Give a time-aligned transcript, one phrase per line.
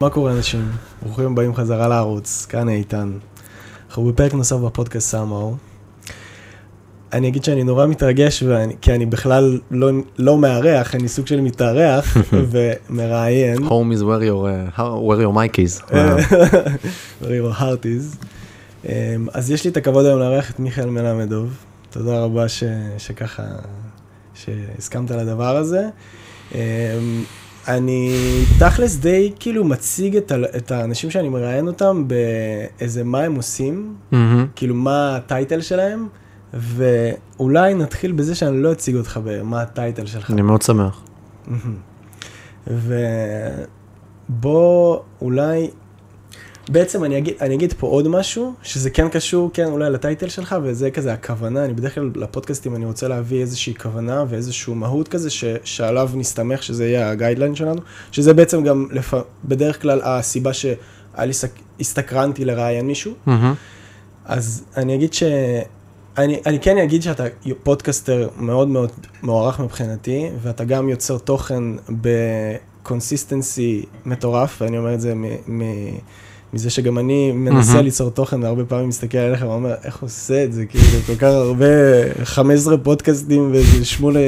[0.00, 0.70] מה קורה אנשים?
[1.02, 3.12] ברוכים הבאים חזרה לערוץ, כאן איתן.
[3.88, 5.54] אנחנו בפרק נוסף בפודקאסט סאמאו.
[7.12, 11.40] אני אגיד שאני נורא מתרגש, ואני, כי אני בכלל לא, לא מארח, אני סוג של
[11.40, 12.16] מתארח
[12.50, 13.58] ומראיין.
[13.58, 15.80] Home is where your, uh, where your mic is.
[17.20, 18.26] where your heart is.
[18.84, 18.88] Um,
[19.32, 21.56] אז יש לי את הכבוד היום לארח את מיכאל מלמדוב.
[21.90, 22.64] תודה רבה ש,
[22.98, 23.42] שככה,
[24.34, 25.88] שהסכמת לדבר הזה.
[26.52, 26.56] Um,
[27.68, 28.12] אני
[28.58, 33.94] תכלס די כאילו מציג את, ה, את האנשים שאני מראיין אותם באיזה מה הם עושים,
[34.12, 34.16] Mm-hmm.
[34.56, 36.06] כאילו מה הטייטל שלהם,
[36.54, 40.30] ואולי נתחיל בזה שאני לא אציג אותך במה הטייטל שלך.
[40.30, 41.02] אני מאוד שמח.
[44.28, 45.70] ובוא אולי,
[46.68, 50.56] בעצם אני אגיד, אני אגיד פה עוד משהו, שזה כן קשור, כן, אולי לטייטל שלך,
[50.62, 55.30] וזה כזה הכוונה, אני בדרך כלל לפודקאסטים אני רוצה להביא איזושהי כוונה ואיזושהי מהות כזה,
[55.30, 57.80] ש, שעליו נסתמך, שזה יהיה הגיידליין שלנו,
[58.12, 59.14] שזה בעצם גם לפ...
[59.44, 60.76] בדרך כלל הסיבה שהיה
[61.18, 63.30] לי, סק- הסתקרנתי לראיין מישהו, Mm-hmm.
[64.24, 65.22] אז אני אגיד ש...
[66.18, 67.24] אני, אני כן אגיד שאתה
[67.62, 68.90] פודקאסטר מאוד מאוד
[69.22, 71.62] מוערך מבחינתי, ואתה גם יוצר תוכן
[72.82, 75.62] ב consistency מטורף, ואני אומר את זה מ, מ,
[76.52, 77.84] מזה שגם אני מנסה מהמם.
[77.84, 81.28] ליצור תוכן, והרבה פעמים מסתכל עליך ואומר, איך הוא עושה את זה, כאילו, כל כך
[81.28, 81.66] הרבה,
[82.24, 84.18] 15 פודקאסטים ואיזה שמונה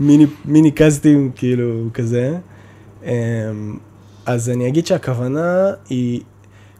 [0.00, 2.36] מיני, מיני קאסטים, כאילו, כזה.
[3.04, 3.10] אמ,
[4.26, 6.20] אז אני אגיד שהכוונה היא,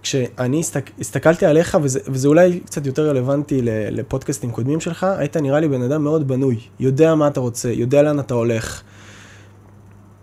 [0.03, 5.61] כשאני הסתק, הסתכלתי עליך, וזה, וזה אולי קצת יותר רלוונטי לפודקאסטים קודמים שלך, היית נראה
[5.61, 8.83] לי בן אדם מאוד בנוי, יודע מה אתה רוצה, יודע לאן אתה הולך,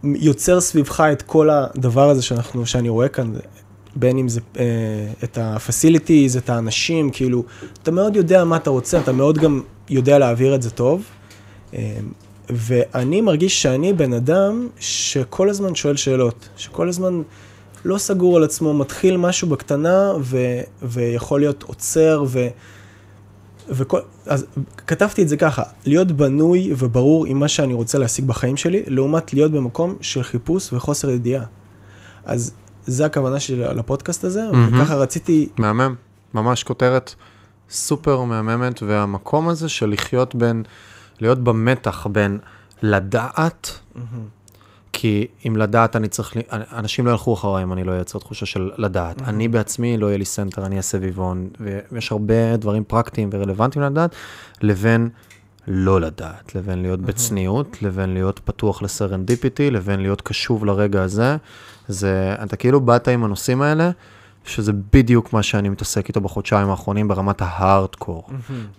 [0.03, 3.33] יוצר סביבך את כל הדבר הזה שאנחנו, שאני רואה כאן,
[3.95, 4.63] בין אם זה אה,
[5.23, 7.43] את ה-facilities, את האנשים, כאילו,
[7.83, 11.03] אתה מאוד יודע מה אתה רוצה, אתה מאוד גם יודע להעביר את זה טוב.
[11.73, 11.97] אה,
[12.49, 17.21] ואני מרגיש שאני בן אדם שכל הזמן שואל שאלות, שכל הזמן
[17.85, 20.37] לא סגור על עצמו, מתחיל משהו בקטנה ו,
[20.81, 22.47] ויכול להיות עוצר ו...
[23.69, 24.45] וכל, אז
[24.87, 29.33] כתבתי את זה ככה, להיות בנוי וברור עם מה שאני רוצה להשיג בחיים שלי, לעומת
[29.33, 31.45] להיות במקום של חיפוש וחוסר ידיעה.
[32.25, 32.51] אז
[32.87, 34.81] זה הכוונה שלי לפודקאסט הזה, מהמם.
[34.81, 35.95] וככה רציתי, מהמם.
[36.33, 37.15] ממש כותרת
[37.69, 40.63] סופר מהממת, והמקום הזה של לחיות בין,
[41.19, 42.39] להיות במתח בין
[42.81, 43.79] לדעת,
[44.93, 48.71] כי אם לדעת אני צריך, אנשים לא ילכו אחריי אם אני לא אייצר תחושה של
[48.77, 49.21] לדעת.
[49.21, 51.49] אני בעצמי לא יהיה לי center, אני אהיה סביבון,
[51.91, 54.15] ויש הרבה דברים פרקטיים ורלוונטיים לדעת,
[54.61, 55.09] לבין
[55.67, 61.37] לא לדעת, לבין להיות בצניעות, לבין להיות פתוח ל serendipity, לבין להיות קשוב לרגע הזה.
[61.87, 63.89] זה, אתה כאילו באת עם הנושאים האלה,
[64.47, 68.23] שזה בדיוק מה שאני מתעסק איתו בחודשיים האחרונים ברמת ההארדקור,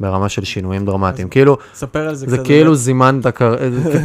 [0.00, 1.28] ברמה של שינויים דרמטיים.
[1.28, 2.46] כאילו, ספר על זה זה קצת.
[2.46, 3.56] כאילו זימנת, כר-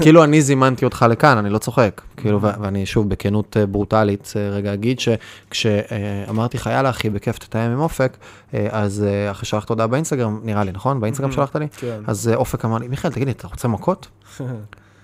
[0.02, 2.02] כאילו אני זימנתי אותך לכאן, אני לא צוחק.
[2.18, 7.72] כאילו, ואני שוב, בכנות אה, ברוטלית, אה, רגע אגיד שכשאמרתי לך, יאללה אחי, בכיף תתאם
[7.72, 8.18] עם אופק,
[8.54, 11.00] אה, אז אה, אחרי שלחת הודעה באינסטגרם, נראה לי, נכון?
[11.00, 11.68] באינסטגרם שלחת לי?
[11.78, 12.00] כן.
[12.08, 14.08] אז אה, אופק אמר לי, מיכאל, תגיד לי, אתה רוצה מכות?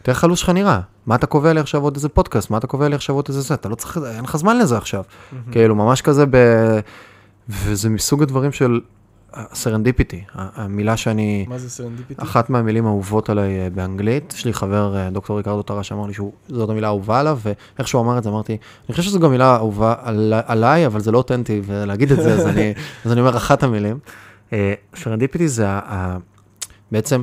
[0.07, 0.79] תראה איך הלו"ז שלך נראה.
[1.05, 2.49] מה אתה קובע לי עכשיו עוד איזה פודקאסט?
[2.49, 3.53] מה אתה קובע לי עכשיו עוד איזה זה?
[3.53, 5.03] אתה לא צריך, אין לך זמן לזה עכשיו.
[5.51, 6.37] כאילו, ממש כזה ב...
[7.49, 8.81] וזה מסוג הדברים של
[9.53, 11.45] serendipity, המילה שאני...
[11.49, 12.21] מה זה serendipity?
[12.23, 16.13] אחת מהמילים האהובות עליי אה, באנגלית, יש לי חבר, אה, דוקטור ריקרדו טרש, אמר לי
[16.13, 18.57] שזאת המילה האהובה עליו, ואיך שהוא אמר את זה, אמרתי,
[18.87, 22.33] אני חושב שזו גם מילה אהובה על, עליי, אבל זה לא אותנטי, ולהגיד את זה,
[22.33, 22.73] אז אני,
[23.05, 23.99] אז אני אומר אחת המילים.
[24.53, 25.67] אה, serendipity זה
[26.91, 27.21] בעצם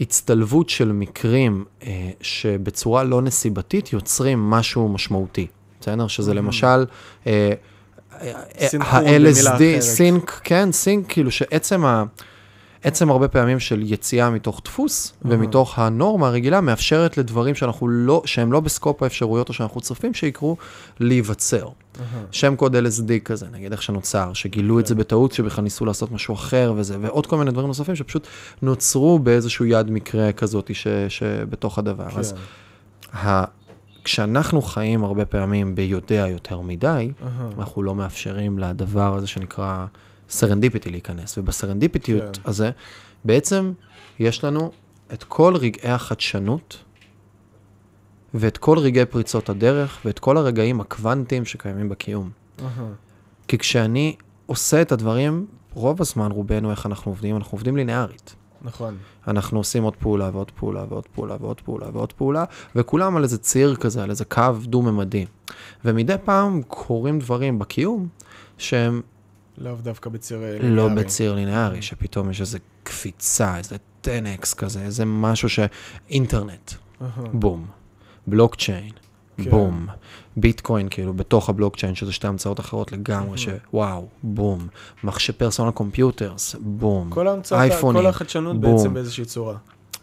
[0.00, 5.46] הצטלבות של מקרים אה, שבצורה לא נסיבתית יוצרים משהו משמעותי,
[5.80, 6.06] בסדר?
[6.06, 6.84] שזה למשל...
[7.26, 7.52] אה,
[8.80, 9.80] ה-LSD.
[9.80, 12.04] sync, כן, sync, כאילו שעצם ה...
[12.84, 18.52] עצם הרבה פעמים של יציאה מתוך דפוס ומתוך הנורמה הרגילה מאפשרת לדברים שאנחנו לא, שהם
[18.52, 20.56] לא ב scope האפשרויות או שאנחנו צופים שיקרו,
[21.00, 21.68] להיווצר.
[22.30, 26.34] שם קוד LSD כזה, נגיד איך שנוצר, שגילו את זה בטעות, שבכלל ניסו לעשות משהו
[26.34, 28.26] אחר וזה, ועוד כל מיני דברים נוספים שפשוט
[28.62, 32.08] נוצרו באיזשהו יד מקרה כזאת ש, שבתוך הדבר.
[32.16, 32.34] אז
[33.12, 33.44] כן.
[34.04, 37.12] כשאנחנו חיים הרבה פעמים ביודע יותר מדי.
[37.58, 39.86] אנחנו לא מאפשרים לדבר הזה שנקרא
[40.28, 41.38] serendipity להיכנס.
[41.38, 42.50] ובסרנדיפיטיות כן.
[42.50, 42.70] הזה,
[43.24, 43.72] בעצם
[44.18, 44.72] יש לנו
[45.12, 46.84] את כל רגעי החדשנות,
[48.34, 52.30] ואת כל רגעי פריצות הדרך, ואת כל הרגעים הקוונטיים שקיימים בקיום.
[52.60, 52.86] אהה.
[53.48, 54.16] כי כשאני
[54.46, 57.36] עושה את הדברים, רוב הזמן, רובנו, איך אנחנו עובדים?
[57.36, 58.34] אנחנו עובדים לינארית.
[58.62, 58.96] נכון.
[59.28, 62.44] אנחנו עושים עוד פעולה ועוד פעולה ועוד פעולה ועוד פעולה ועוד פעולה,
[62.76, 65.26] וכולם על איזה ציר כזה, על איזה קו דו-ממדי.
[65.84, 68.08] ומדי פעם קורים דברים בקיום
[68.58, 69.02] שהם
[69.58, 70.94] לאו דווקא בציר אה, לא ליניארי.
[70.94, 75.58] בציר לינארי, שפתאום יש איזה קפיצה, איזה 10x כזה, איזה משהו ש...
[76.10, 76.72] אינטרנט,
[77.02, 77.08] אהה.
[77.32, 77.66] בום,
[78.26, 78.90] בלוקצ'יין,
[79.36, 79.50] כן.
[79.50, 79.86] בום.
[80.36, 84.68] ביטקוין, כאילו, בתוך הבלוקצ'יין, שזה שתי המצאות אחרות לגמרי, שוואו, בום.
[85.04, 87.10] מחשב פרסונל קומפיוטרס, בום.
[87.10, 88.76] כל ההמצאות, כל החדשנות בום.
[88.76, 89.56] בעצם באיזושהי צורה.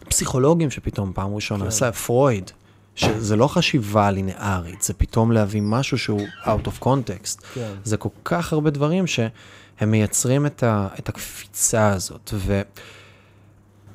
[0.08, 1.68] פסיכולוגים שפתאום פעם ראשונה כן.
[1.68, 2.50] עשה, פרויד,
[2.94, 7.40] שזה לא חשיבה לינארית, זה פתאום להביא משהו שהוא out of context.
[7.54, 7.72] כן.
[7.84, 12.30] זה כל כך הרבה דברים שהם מייצרים את, ה, את הקפיצה הזאת.
[12.34, 12.62] ו...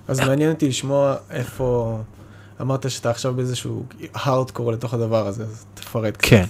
[0.07, 1.99] אז מעניין אותי לשמוע איפה...
[2.61, 3.83] אמרת שאתה עכשיו באיזשהו
[4.13, 6.29] הארדקור לתוך הדבר הזה, אז תפרט קצת.
[6.29, 6.45] כן.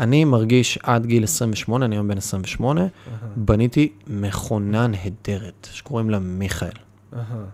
[0.00, 2.88] אני מרגיש עד גיל 28, אני היום בן 28, אהה,
[3.36, 6.68] בניתי מכונה נהדרת, שקוראים לה מיכאל.
[7.16, 7.44] אהה.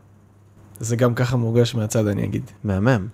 [0.81, 2.50] זה גם ככה מורגש מהצד, אני אגיד.
[2.64, 3.08] מהמם.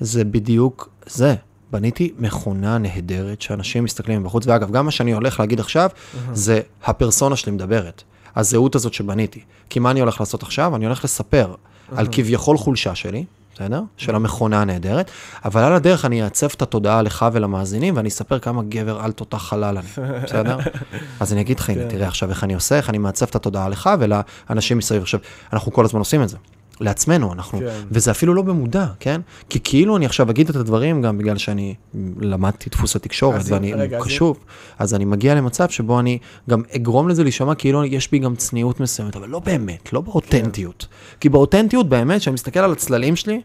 [0.00, 1.34] זה בדיוק זה.
[1.72, 5.90] בניתי מכונה נהדרת שאנשים מסתכלים מבחוץ, ואגב, גם מה שאני הולך להגיד עכשיו,
[6.32, 8.02] זה הפרסונה שלי מדברת.
[8.36, 9.40] הזהות הזאת שבניתי.
[9.70, 10.76] כי מה אני הולך לעשות עכשיו?
[10.76, 11.54] אני הולך לספר
[11.96, 13.24] על כביכול חולשה שלי,
[13.54, 13.82] בסדר?
[13.96, 15.10] של המכונה הנהדרת,
[15.44, 19.38] אבל על הדרך אני אעצב את התודעה לך ולמאזינים, ואני אספר כמה גבר על תותח
[19.38, 19.86] חלל אני,
[20.24, 20.58] בסדר?
[21.20, 21.88] אז אני אגיד לך, הנה, כן.
[21.88, 25.02] תראה עכשיו איך אני עושה, איך אני מעצב את התודעה לך ולאנשים מסביב.
[25.02, 25.20] עכשיו,
[25.52, 26.36] אנחנו כל הזמן עושים את זה.
[26.80, 27.80] לעצמנו, אנחנו, כן.
[27.90, 29.20] וזה אפילו לא במודע, כן?
[29.48, 31.74] כי כאילו אני עכשיו אגיד את הדברים גם בגלל שאני
[32.20, 34.38] למדתי דפוס התקשורת ואני רגע, קשוב,
[34.78, 36.18] אז אני מגיע למצב שבו אני
[36.50, 40.86] גם אגרום לזה להישמע כאילו יש בי גם צניעות מסוימת, אבל לא באמת, לא באותנטיות.
[41.20, 43.40] כי באותנטיות באמת, כשאני מסתכל על הצללים שלי,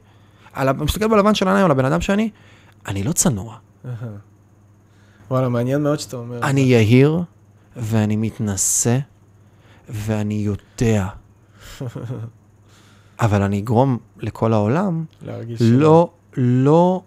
[0.53, 2.29] על ה- מסתכל בלבן של העיניים על הבן אדם שאני,
[2.87, 3.55] אני לא צנוע.
[5.31, 6.39] וואלה, מעניין מאוד שאתה אומר.
[6.43, 7.21] אני יהיר,
[7.75, 8.97] ואני מתנשא,
[9.89, 11.07] ואני יודע.
[13.19, 15.61] אבל אני אגרום לכל העולם להרגיש...
[15.61, 17.01] לא, לא,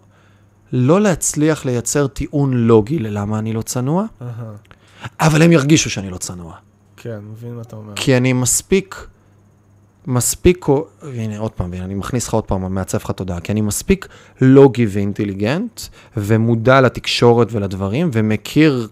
[0.73, 4.53] לא להצליח לייצר טיעון לוגי ללמה אני לא צנוע, אהה.
[5.19, 6.53] אבל הם ירגישו שאני לא צנוע.
[6.97, 7.93] כן, מבין מה אתה אומר.
[7.95, 9.07] כי אני מספיק,
[10.07, 10.65] מספיק,
[11.01, 14.07] הנה עוד פעם, הנה, אני מכניס לך עוד פעם, מעצב לך תודעה, כי אני מספיק
[14.41, 15.81] לוגי ואינטליגנט,
[16.17, 18.87] ומודע לתקשורת ולדברים, ומכיר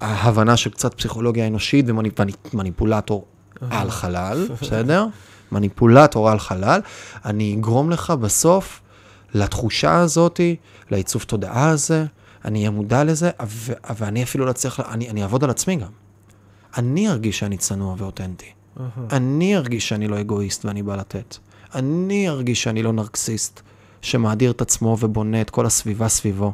[0.00, 3.24] הבנה של קצת פסיכולוגיה אנושית ומניפולטור
[3.70, 5.06] על חלל, בסדר?
[5.52, 6.80] מניפולטור על חלל,
[7.24, 8.80] אני אגרום לך בסוף
[9.34, 10.56] לתחושה הזאתי,
[10.90, 12.04] לעיצוב תודעה הזה,
[12.44, 15.90] אני אהיה מודע לזה, ו- ואני אפילו לא אצליח, אני, אני אעבוד על עצמי גם.
[16.76, 18.52] אני ארגיש שאני צנוע ואותנטי.
[18.80, 18.88] אהה.
[19.12, 21.36] אני ארגיש שאני לא אגואיסט ואני בא לתת.
[21.74, 23.60] אני ארגיש שאני לא נרקסיסט,
[24.02, 26.52] שמאדיר את עצמו ובונה את כל הסביבה סביבו.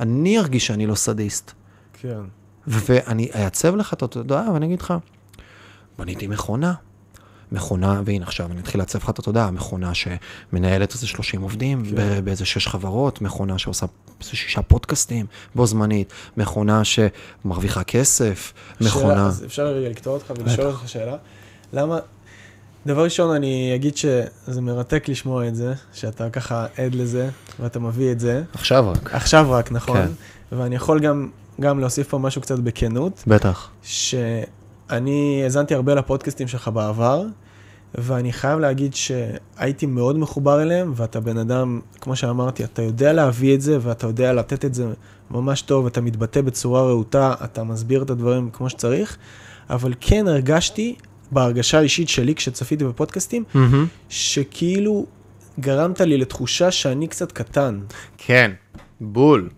[0.00, 1.52] אני ארגיש שאני לא סדיסט.
[1.92, 2.20] כן.
[2.66, 4.94] ואני אעצב לך את התודעה ואני אגיד לך,
[5.98, 6.74] בניתי מכונה.
[7.52, 12.24] מכונה, והנה עכשיו אני אתחיל לעצב לך את התודעה, מכונה שמנהלת איזה 30 עובדים כן.
[12.24, 13.86] באיזה 6 חברות, מכונה שעושה
[14.20, 19.26] איזה 6 פודקאסטים בו זמנית, מכונה שמרוויחה כסף, שאלה, מכונה...
[19.26, 21.16] אז אפשר רגע לקטוע אותך ולשאול אותך שאלה?
[21.72, 21.98] למה...
[22.86, 27.28] דבר ראשון, אני אגיד שזה מרתק לשמוע את זה, שאתה ככה עד לזה,
[27.60, 28.42] ואתה מביא את זה.
[28.54, 29.14] עכשיו רק.
[29.14, 29.96] עכשיו רק, נכון?
[29.96, 30.56] כן.
[30.56, 31.28] ואני יכול גם,
[31.60, 33.70] גם להוסיף פה משהו קצת בכנות, בטח.
[33.82, 37.24] שאני האזנתי הרבה לפודקאסטים שלך בעבר,
[37.94, 43.54] ואני חייב להגיד שהייתי מאוד מחובר אליהם, ואתה בן אדם, כמו שאמרתי, אתה יודע להביא
[43.54, 44.86] את זה, ואתה יודע לתת את זה
[45.30, 49.16] ממש טוב, אתה מתבטא בצורה רהוטה, אתה מסביר את הדברים כמו שצריך,
[49.70, 50.94] אבל כן הרגשתי,
[51.32, 53.44] בהרגשה האישית שלי כשצפיתי בפודקאסטים,
[54.08, 55.06] שכאילו
[55.60, 57.80] גרמת לי לתחושה שאני קצת קטן.
[58.18, 58.50] כן,
[59.00, 59.48] בול.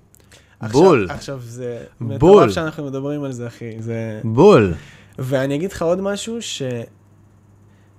[0.61, 1.07] עכשיו- בול.
[1.11, 2.15] עכשיו זה בול.
[2.17, 3.71] מטורף שאנחנו מדברים על זה, אחי.
[3.79, 4.21] זה...
[4.25, 4.75] בול.
[5.19, 6.62] ואני אגיד לך עוד משהו, ש...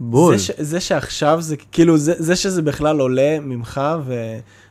[0.09, 0.37] בול.
[0.37, 0.51] זה, ש...
[0.57, 3.81] זה שעכשיו זה, כאילו, זה, זה שזה בכלל עולה ממך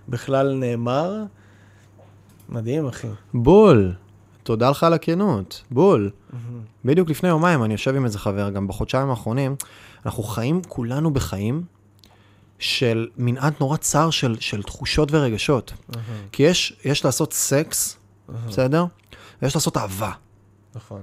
[0.09, 1.23] ובכלל נאמר,
[2.49, 3.09] מדהים, אחי.
[3.35, 3.93] בול.
[4.43, 5.63] תודה לך על הכנות.
[5.71, 6.11] בול.
[6.85, 9.57] בדיוק לפני יומיים אני יושב עם איזה חבר, גם בחודשיים האחרונים,
[10.07, 11.63] אנחנו חיים כולנו בחיים
[12.59, 15.73] של מנעד נורא צר של, של תחושות ורגשות.
[16.33, 17.97] כי יש, יש לעשות סקס,
[18.49, 18.85] בסדר?
[19.43, 20.13] ויש לעשות אהבה.
[20.75, 21.03] נכון.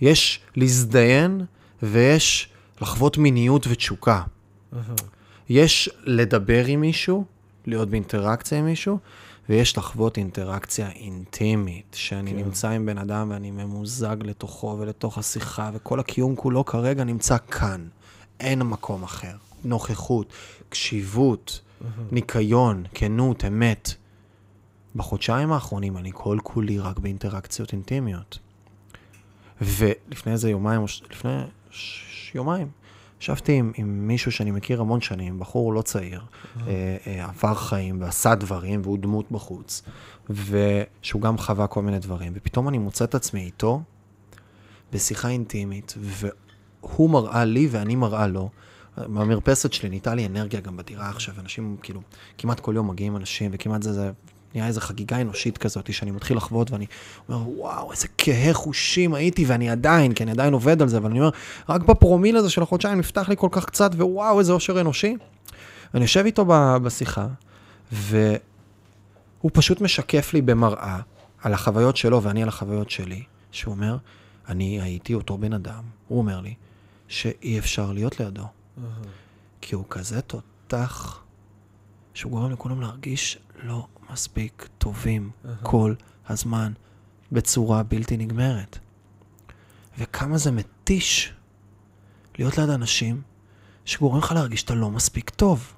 [0.00, 1.44] יש להזדיין
[1.82, 2.48] ויש
[2.80, 4.22] לחוות מיניות ותשוקה.
[5.48, 7.24] יש לדבר עם מישהו,
[7.66, 8.98] להיות באינטראקציה עם מישהו,
[9.48, 12.36] ויש לחוות אינטראקציה אינטימית, שאני כן.
[12.36, 17.86] נמצא עם בן אדם ואני ממוזג לתוכו ולתוך השיחה, וכל הקיום כולו כרגע נמצא כאן.
[18.40, 19.36] אין מקום אחר.
[19.64, 20.32] נוכחות,
[20.68, 21.60] קשיבות,
[22.12, 23.94] ניקיון, כנות, אמת.
[24.96, 28.38] בחודשיים האחרונים אני כל כולי רק באינטראקציות אינטימיות.
[29.60, 31.32] ולפני איזה יומיים, לפני
[31.70, 32.68] ש- יומיים,
[33.20, 36.22] ישבתי עם, עם מישהו שאני מכיר המון שנים, בחור לא צעיר,
[36.66, 39.82] אה, אה, עבר חיים ועשה דברים והוא דמות בחוץ,
[40.30, 43.82] ושהוא גם חווה כל מיני דברים, ופתאום אני מוצא את עצמי איתו
[44.92, 48.50] בשיחה אינטימית, והוא מראה לי ואני מראה לו.
[49.08, 52.00] מהמרפסת שלי נהייתה לי אנרגיה גם בדירה עכשיו, אנשים כאילו,
[52.38, 54.10] כמעט כל יום מגיעים אנשים, וכמעט זה, זה
[54.54, 56.86] נהיה איזו חגיגה אנושית כזאת, שאני מתחיל לחוות ואני
[57.28, 61.10] אומר, וואו, איזה כהה חושים הייתי, ואני עדיין, כי אני עדיין עובד על זה, אבל
[61.10, 61.30] אני אומר,
[61.68, 65.16] רק בפרומיל הזה של החודשיים נפתח לי כל כך קצת, ווואו, איזה אושר אנושי.
[65.94, 66.44] ואני יושב איתו
[66.82, 67.26] בשיחה,
[67.92, 70.98] והוא פשוט משקף לי במראה
[71.42, 73.96] על החוויות שלו ואני על החוויות שלי, שהוא אומר,
[74.48, 76.54] אני הייתי אותו בן אדם, הוא אומר לי,
[77.08, 78.46] שאי אפשר להיות לידו,
[79.60, 81.22] כי הוא כזה תותח,
[82.14, 85.30] שהוא גורם לכולם להרגיש לא מספיק טובים
[85.62, 85.94] כל
[86.28, 86.72] הזמן,
[87.32, 88.78] בצורה בלתי נגמרת.
[89.98, 91.32] וכמה זה מתיש
[92.38, 93.22] להיות ליד אנשים
[93.84, 95.72] שגורם לך להרגיש שאתה לא מספיק טוב.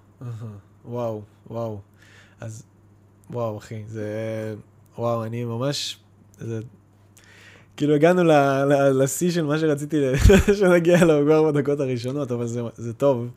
[0.85, 1.81] וואו, וואו.
[2.41, 2.63] אז,
[3.31, 4.55] וואו, אחי, זה...
[4.99, 5.99] וואו, אני ממש...
[6.39, 6.61] זה...
[7.77, 8.33] כאילו הגענו ל-
[8.65, 9.97] ל- לשיא של מה שרציתי
[10.59, 13.29] שנגיע אליו כבר בדקות הראשונות, אבל זה, זה טוב,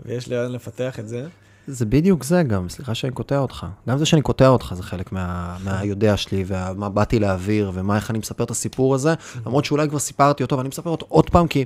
[0.00, 1.28] ויש לאן לפתח את זה.
[1.66, 3.66] זה בדיוק זה גם, סליחה שאני קוטע אותך.
[3.88, 8.10] גם זה שאני קוטע אותך זה חלק מה, מהיודע שלי, ומה באתי להעביר, ומה, איך
[8.10, 9.14] אני מספר את הסיפור הזה,
[9.46, 11.64] למרות שאולי כבר סיפרתי אותו, ואני מספר אותו עוד פעם, כי...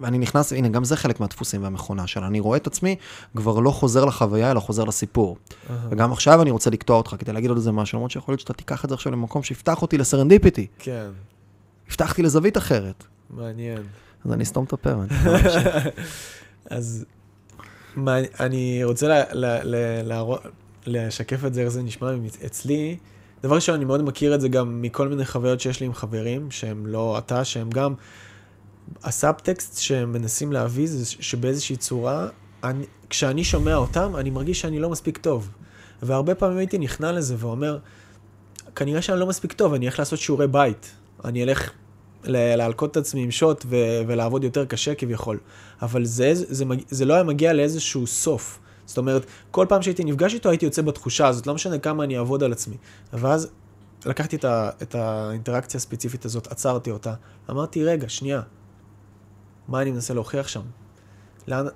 [0.00, 2.26] ואני נכנס, הנה, גם זה חלק מהדפוסים והמכונה שלה.
[2.26, 2.96] אני רואה את עצמי
[3.36, 5.36] כבר לא חוזר לחוויה, אלא חוזר לסיפור.
[5.90, 8.52] וגם עכשיו אני רוצה לקטוע אותך כדי להגיד עוד איזה משהו, למרות שיכול להיות שאתה
[8.52, 10.66] תיקח את זה עכשיו למקום שיפתח אותי לסרנדיפיטי.
[10.78, 11.06] כן,
[11.88, 13.04] הבטחתי לזווית אחרת.
[13.30, 13.82] מעניין.
[14.24, 14.90] אז אני אסתום את הפה.
[14.90, 15.68] להמשיך.
[16.70, 17.04] אז
[18.04, 20.40] מה, אני רוצה לה, לה, לה, להראות,
[20.86, 22.10] לשקף את זה, איך זה נשמע
[22.46, 22.96] אצלי.
[23.42, 26.50] דבר ראשון, אני מאוד מכיר את זה גם מכל מיני חוויות שיש לי עם חברים,
[26.50, 27.94] שהם לא אתה, שהם גם...
[29.02, 32.28] הסאבטקסט שהם מנסים להביא זה שבאיזושהי צורה,
[32.64, 35.50] אני, כשאני שומע אותם, אני מרגיש שאני לא מספיק טוב.
[36.02, 37.78] והרבה פעמים הייתי נכנע לזה ואומר,
[38.76, 40.90] כנראה שאני לא מספיק טוב, אני אלך לעשות שיעורי בית.
[41.24, 41.70] אני אלך
[42.28, 45.38] להלקות את עצמי עם שוט ו- ולעבוד יותר קשה כביכול.
[45.82, 48.58] אבל זה, זה, זה, זה לא היה מגיע לאיזשהו סוף.
[48.86, 52.18] זאת אומרת, כל פעם שהייתי נפגש איתו הייתי יוצא בתחושה הזאת, לא משנה כמה אני
[52.18, 52.76] אעבוד על עצמי.
[53.12, 53.48] ואז
[54.06, 57.14] לקחתי את, ה- את האינטראקציה הספציפית הזאת, עצרתי אותה,
[57.50, 58.42] אמרתי, רגע, שנייה,
[59.68, 60.60] מה אני מנסה להוכיח שם?
[61.48, 61.66] לאן...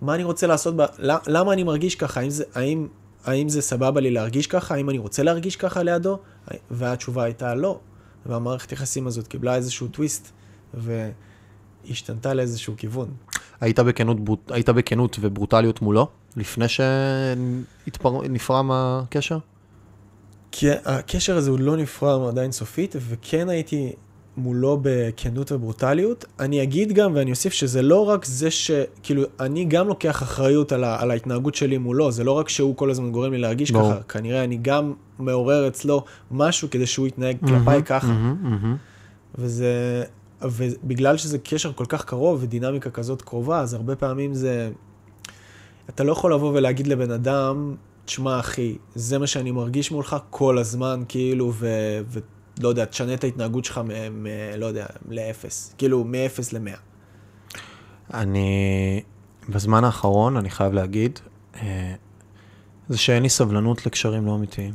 [0.00, 0.82] מה אני רוצה לעשות, ב...
[0.98, 2.20] למ- למה אני מרגיש ככה?
[2.20, 2.86] האם זה, האם,
[3.24, 4.74] האם זה סבבה לי להרגיש ככה?
[4.74, 6.18] האם אני רוצה להרגיש ככה לידו?
[6.70, 7.80] והתשובה הייתה לא.
[8.26, 10.32] והמערכת יחסים הזאת קיבלה איזשהו טוויסט,
[10.74, 13.14] והשתנתה לאיזשהו כיוון.
[13.60, 14.18] היית בכנות,
[14.50, 19.38] היית בכנות וברוטליות מולו, לפני שנפרם הקשר?
[20.52, 23.92] כי הקשר הזה הוא לא נפרם עדיין סופית, וכן הייתי
[24.36, 26.24] מולו בכנות וברוטליות.
[26.40, 28.70] אני אגיד גם ואני אוסיף שזה לא רק זה ש...
[29.02, 31.02] כאילו, אני גם לוקח אחריות על, ה...
[31.02, 33.92] על ההתנהגות שלי מולו, זה לא רק שהוא כל הזמן גורם לי להרגיש ברור.
[33.92, 38.06] ככה, כנראה אני גם מעורר אצלו משהו כדי שהוא יתנהג כלפיי ככה.
[38.06, 38.76] מהמם, מהמם.
[39.38, 40.02] וזה,
[40.42, 44.70] ובגלל שזה קשר כל כך קרוב ודינמיקה כזאת קרובה, אז הרבה פעמים זה,
[45.88, 47.74] אתה לא יכול לבוא ולהגיד לבן אדם,
[48.04, 51.68] תשמע אחי, זה מה שאני מרגיש מולך כל הזמן, כאילו, ו...
[52.58, 54.22] ולא יודע, תשנה את ההתנהגות שלך, מ...
[54.22, 54.26] מ...
[54.56, 55.74] לא יודע, לאפס.
[55.78, 56.76] כאילו, מאפס למאה.
[58.14, 59.02] אני,
[59.48, 61.18] בזמן האחרון, אני חייב להגיד,
[61.54, 61.94] אה,
[62.88, 64.74] זה שאין לי סבלנות לקשרים לא אמיתיים.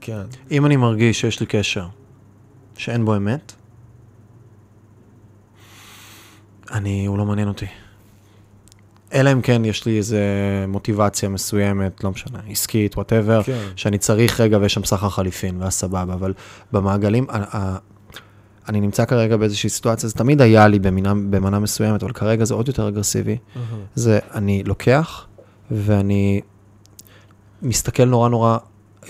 [0.00, 0.22] כן.
[0.50, 1.86] אם אני מרגיש שיש לי קשר
[2.76, 3.52] שאין בו אמת,
[6.70, 7.66] אני, הוא לא מעניין אותי.
[9.14, 10.20] אלא אם כן יש לי איזה
[10.68, 13.58] מוטיבציה מסוימת, לא משנה, עסקית, whatever, כן.
[13.76, 16.32] שאני צריך רגע ויש שם סחר חליפין, ואז סבבה, אבל
[16.72, 17.26] במעגלים,
[18.68, 22.54] אני נמצא כרגע באיזושהי סיטואציה, זה תמיד היה לי במינה, במנה מסוימת, אבל כרגע זה
[22.54, 23.36] עוד יותר אגרסיבי.
[23.94, 25.26] זה אני לוקח
[25.70, 26.40] ואני
[27.62, 28.58] מסתכל נורא נורא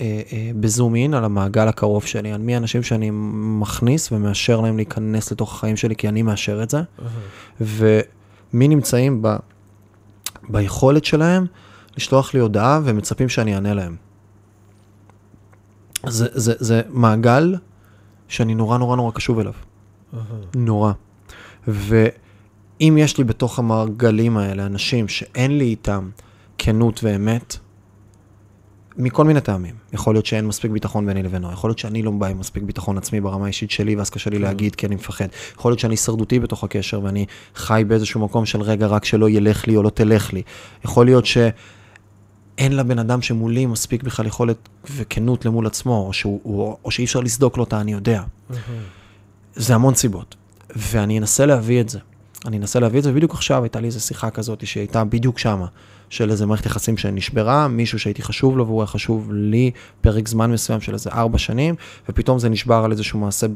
[0.01, 3.09] אה, אה, ב zoom in על המעגל הקרוב שלי, על מי האנשים שאני
[3.59, 6.81] מכניס ומאשר להם להיכנס לתוך החיים שלי, כי אני מאשר את זה,
[7.61, 9.35] ומי נמצאים ב,
[10.49, 11.45] ביכולת שלהם
[11.97, 13.95] לשלוח לי הודעה ומצפים שאני אענה להם.
[16.05, 17.55] זה, זה, זה מעגל
[18.27, 19.53] שאני נורא נורא נורא קשוב אליו.
[20.55, 20.91] נורא.
[21.67, 26.09] ואם יש לי בתוך המעגלים האלה אנשים שאין לי איתם
[26.57, 27.57] כנות ואמת,
[28.97, 29.75] מכל מיני טעמים.
[29.93, 32.97] יכול להיות שאין מספיק ביטחון ביני לבינו, יכול להיות שאני לא בא עם מספיק ביטחון
[32.97, 35.27] עצמי ברמה האישית שלי, ואז קשה לי להגיד כי אני מפחד.
[35.57, 37.25] יכול להיות שאני הישרדותי בתוך הקשר ואני
[37.55, 40.41] חי באיזשהו מקום של רגע רק שלא ילך לי או לא תלך לי.
[40.85, 46.77] יכול להיות שאין לבן אדם שמולי מספיק בכלל יכולת וכנות למול עצמו, או, שהוא, או,
[46.85, 48.23] או שאי אפשר לסדוק לו אותה, אני יודע.
[49.55, 50.35] זה המון סיבות.
[50.75, 51.99] ואני אנסה להביא את זה.
[52.45, 55.65] אני אנסה להביא את זה, ובדיוק עכשיו הייתה לי איזו שיחה כזאת שהייתה בדיוק שמה,
[56.09, 59.71] של איזה מערכת יחסים שנשברה, מישהו שהייתי חשוב לו והוא היה חשוב לי
[60.01, 61.75] פרק זמן מסוים של איזה ארבע שנים,
[62.09, 63.47] ופתאום זה נשבר על איזשהו מעשה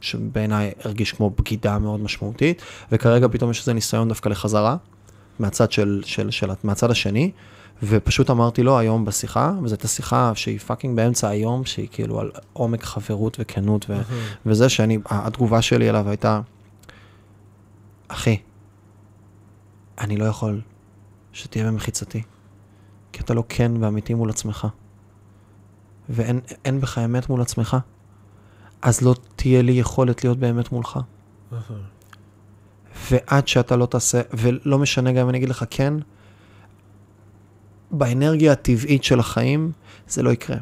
[0.00, 2.62] שבעיניי הרגיש כמו בגידה מאוד משמעותית,
[2.92, 4.76] וכרגע פתאום יש איזה ניסיון דווקא לחזרה,
[5.38, 7.30] מהצד, של, של, של, מהצד השני,
[7.82, 12.30] ופשוט אמרתי לו היום בשיחה, וזו הייתה שיחה שהיא פאקינג באמצע היום, שהיא כאילו על
[12.52, 14.00] עומק חברות וכנות, ו-
[14.46, 16.40] וזה שאני, התגובה שלי אליו הייתה,
[18.08, 18.36] אחי,
[19.98, 20.60] אני לא יכול
[21.32, 22.22] שתהיה במחיצתי,
[23.12, 24.66] כי אתה לא כן ואמיתי מול עצמך,
[26.08, 27.76] ואין אין בך אמת מול עצמך,
[28.82, 30.98] אז לא תהיה לי יכולת להיות באמת מולך.
[33.10, 35.94] ועד שאתה לא תעשה, ולא משנה גם אם אני אגיד לך כן,
[37.90, 39.72] באנרגיה הטבעית של החיים,
[40.08, 40.56] זה לא יקרה.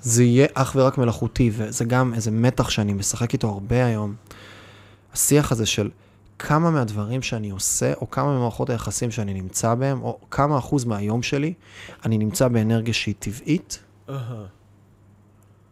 [0.00, 4.14] זה יהיה אך ורק מלאכותי, וזה גם איזה מתח שאני משחק איתו הרבה היום.
[5.12, 5.90] השיח הזה של
[6.42, 11.22] כמה מהדברים שאני עושה, או כמה ממערכות היחסים שאני נמצא בהם, או כמה אחוז מהיום
[11.22, 11.54] שלי,
[12.04, 13.82] אני נמצא באנרגיה שהיא טבעית,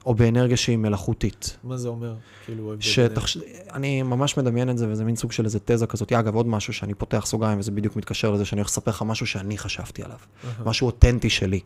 [0.07, 1.57] או באנרגיה שהיא מלאכותית.
[1.65, 2.15] מה זה אומר?
[2.45, 3.39] כאילו, שתחש...
[3.73, 6.13] אני ממש מדמיין את זה, וזה מין סוג של איזה תזה כזאת.
[6.13, 9.27] אגב, עוד משהו שאני פותח סוגריים, וזה בדיוק מתקשר לזה שאני הולך לספר לך משהו
[9.27, 10.19] שאני חשבתי עליו.
[10.65, 11.61] משהו אותנטי שלי.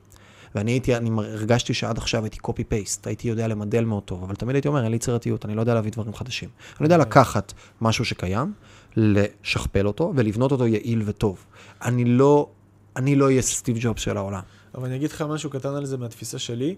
[0.54, 4.34] ואני הייתי, אני הרגשתי שעד עכשיו הייתי קופי פייסט, הייתי יודע למדל מאוד טוב, אבל
[4.34, 6.48] תמיד הייתי אומר, אין לי יצירתיות, אני לא יודע להביא דברים חדשים.
[6.80, 8.52] אני יודע לקחת משהו שקיים,
[8.96, 11.44] לשכפל אותו ולבנות אותו יעיל וטוב.
[11.82, 12.48] אני לא,
[12.96, 14.42] אני לא אהיה סטיב ג'ובס של העולם.
[14.74, 16.74] אבל אני אגיד לך משהו קטן על זה מהתפיסה שלי,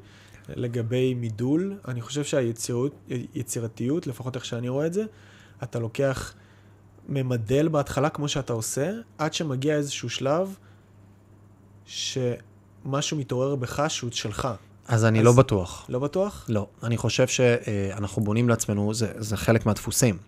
[0.48, 5.04] לגבי מידול, אני חושב שהיצירתיות, לפחות איך שאני רואה את זה,
[5.62, 6.34] אתה לוקח,
[7.08, 10.56] ממדל בהתחלה כמו שאתה עושה, עד שמגיע איזשהו שלב
[11.86, 14.48] שמשהו מתעורר בך שהוא שלך.
[14.88, 15.86] אז אני אז- לא בטוח.
[15.88, 16.46] לא בטוח?
[16.48, 20.18] לא, אני חושב שאנחנו בונים לעצמנו, זה, זה חלק מהדפוסים.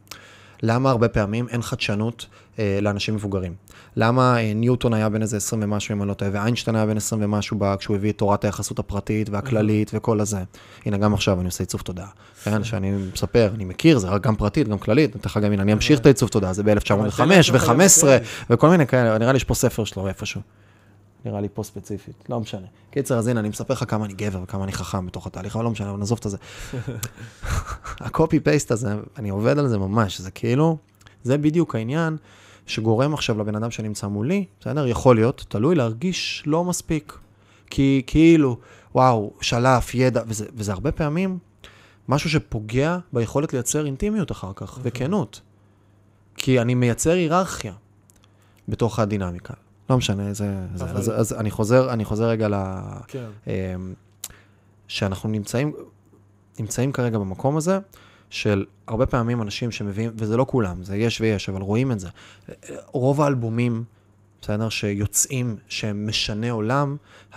[0.63, 2.27] למה הרבה פעמים אין חדשנות
[2.59, 3.55] אה, לאנשים מבוגרים?
[3.97, 6.97] למה אה, ניוטון היה בן איזה 20 ומשהו, אם אני לא טועה, ואיינשטיין היה בן
[6.97, 10.39] 20 ומשהו בה, כשהוא הביא את תורת היחסות הפרטית והכללית וכל הזה.
[10.87, 12.09] הנה, גם עכשיו אני עושה עיצוב תודעה.
[12.45, 15.63] כן, שאני מספר, אני מכיר, זה גם פרטית, גם כללית, אני אתן לך גם, הנה,
[15.63, 17.21] אני אמשיך את העיצוב תודעה, זה ב-1905
[17.53, 18.05] ו-15,
[18.51, 20.41] וכל מיני כאלה, נראה לי יש פה ספר שלו איפשהו.
[21.27, 22.67] נראה לי פה ספציפית, לא משנה.
[22.91, 25.65] קיצר, אז הנה, אני מספר לך כמה אני גבר וכמה אני חכם בתוך התהליך, אבל
[25.65, 26.37] לא משנה, אבל נעזוב את זה.
[28.07, 30.77] הקופי פייסט הזה, אני עובד על זה ממש, זה כאילו,
[31.23, 32.17] זה בדיוק העניין
[32.67, 34.87] שגורם עכשיו לבן אדם שנמצא מולי, בסדר?
[34.87, 37.19] יכול להיות, תלוי להרגיש לא מספיק.
[37.71, 38.59] כי כאילו,
[38.95, 41.39] וואו, שלף, ידע, וזה, וזה הרבה פעמים
[42.09, 45.41] משהו שפוגע ביכולת לייצר אינטימיות אחר כך, וכנות.
[46.37, 47.73] כי אני מייצר היררכיה
[48.69, 49.55] בתוך הדינמיקה.
[49.91, 50.55] לא משנה, זה...
[50.75, 52.55] זה אבל- אז, אז אני חוזר, אני חוזר רגע ל...
[53.09, 53.27] כן.
[53.47, 53.95] אמ,
[54.89, 55.73] שאנחנו נמצאים,
[56.59, 57.79] נמצאים כרגע במקום הזה,
[58.31, 62.09] של הרבה פעמים אנשים שמביאים, וזה לא כולם, זה יש ויש, אבל רואים את זה.
[62.87, 63.85] רוב האלבומים,
[64.43, 66.97] בסדר, שיוצאים, שהם משני עולם,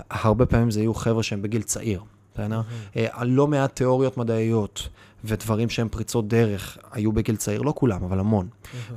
[0.10, 2.02] הרבה פעמים זה יהיו חבר'ה שהם בגיל צעיר,
[2.34, 2.62] בסדר?
[2.96, 4.90] אה, לא מעט תיאוריות מדעיות
[5.24, 8.48] ודברים שהם פריצות דרך היו בגיל צעיר, לא כולם, אבל המון.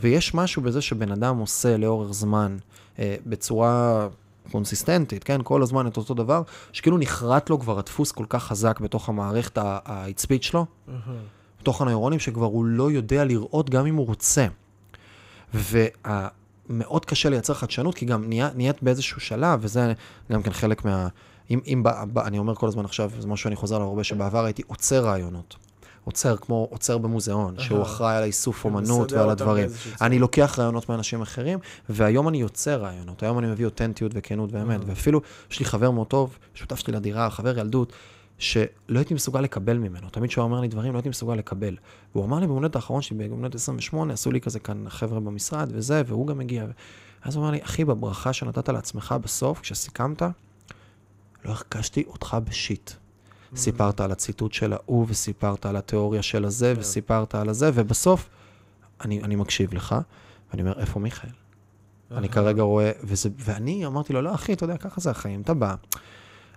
[0.00, 2.56] ויש משהו בזה שבן אדם עושה לאורך זמן,
[2.98, 4.09] בצורה
[4.52, 5.40] קונסיסטנטית, כן?
[5.44, 9.59] כל הזמן את אותו דבר, שכאילו נחרט לו כבר הדפוס כל כך חזק בתוך המערכת
[9.59, 10.66] העצבית שלו,
[11.61, 14.46] בתוך הנוירונים, שכבר הוא לא יודע לראות גם אם הוא רוצה.
[15.55, 19.92] ומאוד קשה לייצר חדשנות, כי גם נהיה, נהיית באיזשהו שלב, וזה
[20.33, 21.09] גם כן חלק מה...
[21.50, 24.05] אם, אם ב, ב, אני אומר כל הזמן עכשיו, זה משהו שאני חוזר עליו הרבה,
[24.05, 25.57] שבעבר הייתי עוצר רעיונות.
[26.04, 27.82] עוצר כמו עוצר במוזיאון, שהוא.
[27.82, 29.68] אחראי על האיסוף אומנות ועל הדברים.
[30.00, 33.22] אני לוקח רעיונות מאנשים אחרים, והיום אני יוצר רעיונות.
[33.22, 34.80] היום אני מביא אותנטיות וכנות ואמת.
[34.86, 37.92] ואפילו, יש לי חבר מאוד טוב, שותף שלי לדירה, חבר ילדות,
[38.38, 40.10] שלא הייתי מסוגל לקבל ממנו.
[40.10, 41.76] תמיד כשהוא אומר לי דברים, לא הייתי מסוגל לקבל.
[42.14, 46.02] והוא אמר לי במונט האחרון שלי, במונט 28, עשו לי כזה כאן חבר'ה במשרד וזה,
[46.06, 46.66] והוא גם הגיע.
[47.22, 50.22] אז הוא אמר לי, אחי, בברכה שנתת לעצמך בסוף, כשסיכמת,
[51.44, 52.90] לא הרגשתי אותך בשיט.
[53.56, 56.80] סיפרת על הציטוט של ההוא, וסיפרת על התיאוריה של הזה, כן.
[56.80, 58.28] וסיפרת על הזה, ובסוף,
[59.04, 59.94] אני, אני מקשיב לך,
[60.50, 61.30] ואני אומר, איפה מיכאל?
[62.16, 65.54] אני כרגע רואה, וזה, ואני אמרתי לו, לא, אחי, אתה יודע, ככה זה החיים, אתה
[65.54, 65.74] בא.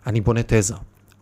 [0.08, 0.75] אני בונה תזה.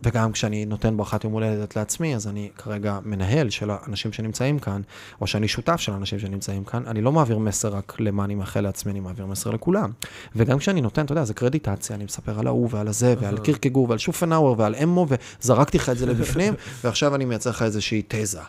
[0.04, 4.82] וגם כשאני נותן ברכת יום הולדת לעצמי, אז אני כרגע מנהל של האנשים שנמצאים כאן,
[5.20, 8.60] או שאני שותף של האנשים שנמצאים כאן, אני לא מעביר מסר רק למה אני מאחל
[8.60, 9.90] לעצמי, אני מעביר מסר לכולם.
[10.36, 13.38] וגם כשאני נותן, אתה יודע, זה קרדיטציה, אני מספר על ההוא ועל הזה, ועל.
[13.38, 18.02] קירקגור ועל שופנאוור ועל אמו, וזרקתי לך את זה לבפנים, ועכשיו אני מייצר לך איזושהי
[18.08, 18.40] תזה.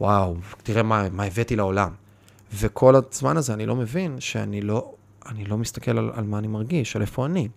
[0.00, 1.90] וואו, תראה מה, מה הבאתי לעולם.
[2.54, 4.92] וכל הזמן הזה אני לא מבין שאני לא,
[5.28, 7.48] אני לא מסתכל על, על מה אני מרגיש, על איפה אני.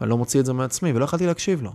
[0.00, 1.72] אני לא מוציא את זה מעצמי, ולא יכולתי להקשיב לו.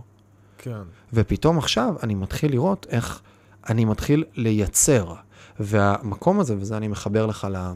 [0.58, 0.82] כן.
[1.12, 3.20] ופתאום עכשיו אני מתחיל לראות איך
[3.68, 5.14] אני מתחיל לייצר.
[5.60, 7.72] והמקום הזה, וזה אני מחבר לך ל...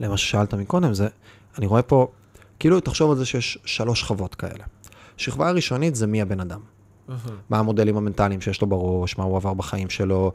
[0.00, 1.08] למה ששאלת מקודם, זה,
[1.58, 2.08] אני רואה פה,
[2.58, 4.64] כאילו תחשוב על זה שיש שלוש שכבות כאלה.
[5.16, 6.60] שכבה הראשונית זה מי הבן אדם.
[7.50, 10.32] מה המודלים המנטליים שיש לו בראש, מה הוא עבר בחיים שלו,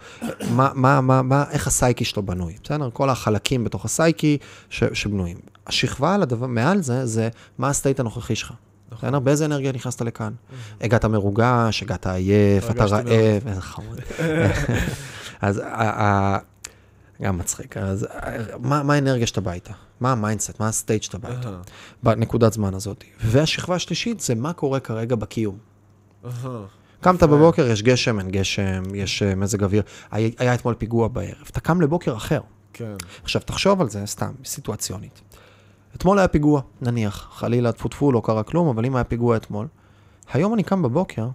[0.51, 2.89] מה, מה, מה, מה, איך הסייקי שלו בנוי, בסדר?
[2.93, 4.37] כל החלקים בתוך הסייקי
[4.69, 5.37] ש, שבנויים.
[5.67, 8.53] השכבה על הדבר, מעל זה, זה מה ה state הנוכחי שלך.
[8.91, 9.09] נכון.
[9.09, 9.19] בסדר?
[9.19, 10.33] באיזה אנרגיה נכנסת לכאן?
[10.81, 13.07] הגעת מרוגש, הגעת עייף, אתה רעב,
[13.47, 13.99] איזה חמוד.
[15.41, 16.37] אז ה- ה-
[17.21, 19.73] גם מצחיק, אז אה, מה מה האנרגיה שאתה בא איתה?
[19.99, 21.49] מה ה mindset, מה ה state שאתה בא איתו?
[21.49, 21.61] אהה,
[22.03, 23.03] בנקודת זמן הזאת.
[23.21, 25.57] והשכבה השלישית זה מה קורה כרגע בקיום.
[27.01, 27.23] קמת.
[27.23, 29.83] בבוקר, יש גשם, אין גשם, יש אה, מזג אוויר.
[30.11, 31.43] היה אתמול פיגוע בערב.
[31.51, 32.41] אתה קם לבוקר אחר.
[32.73, 32.95] כן.
[33.23, 35.21] עכשיו, תחשוב על זה, סתם, סיטואציונית.
[35.95, 39.67] אתמול היה פיגוע, נניח, חלילה, טפו טפו, לא קרה כלום, אבל אם היה פיגוע אתמול,
[40.33, 41.27] היום אני קם בבוקר,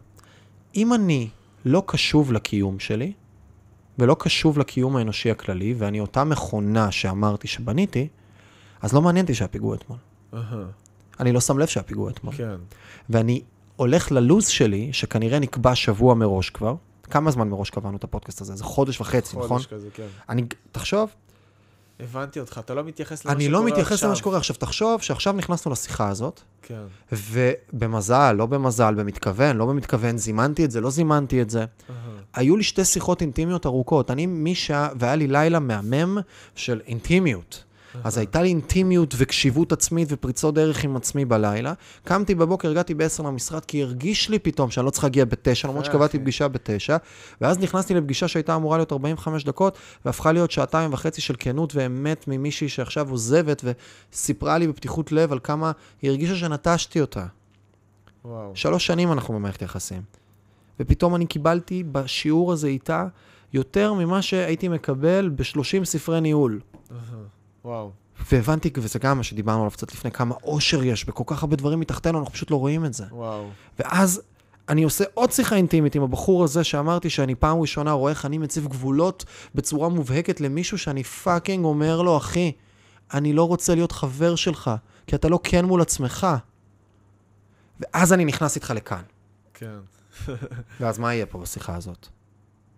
[0.76, 1.28] אם אני
[1.64, 3.12] לא קשוב לקיום שלי,
[3.98, 8.08] ולא קשוב לקיום האנושי הכללי, ואני אותה מכונה שאמרתי שבניתי,
[8.82, 9.98] אז לא מעניין אותי שהיה פיגוע אתמול.
[10.34, 10.64] אהה,
[11.20, 12.34] אני לא שם לב שהיה פיגוע אתמול.
[12.34, 12.56] כן.
[13.10, 13.42] ואני
[13.76, 16.74] הולך ללוז שלי, שכנראה נקבע שבוע מראש כבר.
[17.02, 18.56] כמה זמן מראש קבענו את הפודקאסט הזה?
[18.56, 19.48] זה חודש וחצי, נכון?
[19.48, 20.06] חודש כזה, כן.
[20.28, 21.10] אני, תחשוב,
[22.02, 23.72] הבנתי אותך, אתה לא מתייחס למה אני שקורה לא עכשיו.
[23.78, 24.56] מתייחס למה שקורה עכשיו.
[24.56, 26.82] תחשוב שעכשיו נכנסנו לשיחה הזאת, כן.
[27.12, 31.60] ובמזל, לא במזל, במתכוון, לא במתכוון, זימנתי את זה, לא זימנתי את זה.
[31.60, 31.96] אהה,
[32.34, 34.10] היו לי שתי שיחות אינטימיות ארוכות.
[34.10, 36.18] אני משעה, והיה לי לילה מהמם
[36.54, 37.64] של אינטימיות.
[38.04, 41.72] אז הייתה לי אינטימיות וקשיבות עצמית ופריצות דרך עם עצמי בלילה.
[42.04, 45.84] קמתי בבוקר, הגעתי ב-10 למשרד, כי הרגיש לי פתאום שאני לא צריך להגיע ב-9, למרות
[45.84, 46.18] יפה, שקבעתי.
[46.18, 46.90] פגישה ב-9,
[47.40, 52.28] ואז נכנסתי לפגישה שהייתה אמורה להיות 45 דקות, והפכה להיות שעתיים וחצי של כנות ואמת
[52.28, 53.64] ממישהי שעכשיו עוזבת,
[54.12, 55.72] וסיפרה לי בפתיחות לב על כמה
[56.02, 57.26] היא הרגישה שנטשתי אותה.
[58.24, 58.52] וואו.
[58.54, 60.02] שלוש שנים אנחנו במערכת יחסים.
[60.80, 63.06] ופתאום אני קיבלתי בשיעור הזה איתה
[63.52, 66.60] יותר ממה שהייתי מקבל ב-30 ספרי ניהול.
[66.90, 66.98] אהה,
[67.64, 67.90] וואו.
[68.32, 71.80] והבנתי, וזה גם מה שדיברנו עליו קצת לפני, כמה אושר יש בכל כך הרבה דברים
[71.80, 73.04] מתחתנו, אנחנו פשוט לא רואים את זה.
[73.10, 73.48] וואו.
[73.78, 74.22] ואז
[74.68, 78.38] אני עושה עוד שיחה אינטימית עם הבחור הזה שאמרתי שאני פעם ראשונה רואה איך אני
[78.38, 82.52] מציב גבולות בצורה מובהקת למישהו שאני fucking אומר לו, אחי,
[83.14, 84.70] אני לא רוצה להיות חבר שלך,
[85.06, 86.26] כי אתה לא כן מול עצמך.
[87.80, 89.02] ואז אני נכנס איתך לכאן.
[89.54, 89.78] כן.
[90.80, 92.08] ואז מה יהיה פה בשיחה הזאת?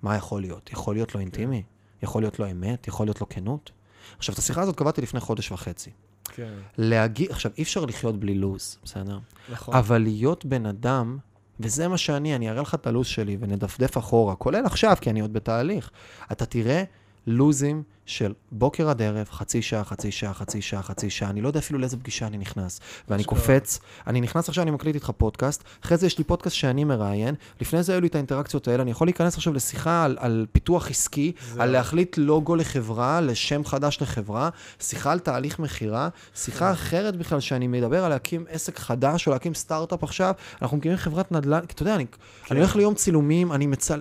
[0.02, 0.72] מה יכול להיות?
[0.72, 1.62] יכול להיות לא אינטימי?
[2.02, 2.88] יכול להיות לא אמת?
[2.88, 3.70] יכול להיות לא כנות?
[4.18, 5.90] עכשיו, את השיחה הזאת קבעתי לפני חודש וחצי.
[6.24, 6.52] כן.
[6.78, 9.18] להגיד, עכשיו, אי אפשר לחיות בלי לוז, בסדר?
[9.52, 9.74] נכון.
[9.74, 11.18] אבל להיות בן אדם,
[11.60, 15.20] וזה מה שאני, אני אראה לך את הלוז שלי ונדפדף אחורה, כולל עכשיו, כי אני
[15.20, 15.90] עוד בתהליך.
[16.32, 16.84] אתה תראה
[17.26, 21.48] לוזים של בוקר עד ערב, חצי שעה, חצי שעה, חצי שעה, חצי שעה, אני לא
[21.48, 22.80] יודע אפילו לאיזה פגישה אני נכנס.
[23.08, 23.24] ואני.
[23.24, 27.34] קופץ, אני נכנס עכשיו, אני מקליט איתך פודקאסט, אחרי זה יש לי פודקאסט שאני מראיין,
[27.60, 30.90] לפני זה היו לי את האינטראקציות האלה, אני יכול להיכנס עכשיו לשיחה על, על פיתוח
[30.90, 34.48] עסקי, זה- על להחליט לוגו לחברה, לשם חדש לחברה,
[34.80, 39.54] שיחה על תהליך מכירה, שיחה אחרת בכלל, שאני מדבר על להקים עסק חדש או להקים
[39.54, 42.06] סטארט-אפ עכשיו, אנחנו מקימים חברת נדל"ן, כי אתה יודע, אני,
[42.50, 44.00] אני הולך ליום צילומים, אני מצל...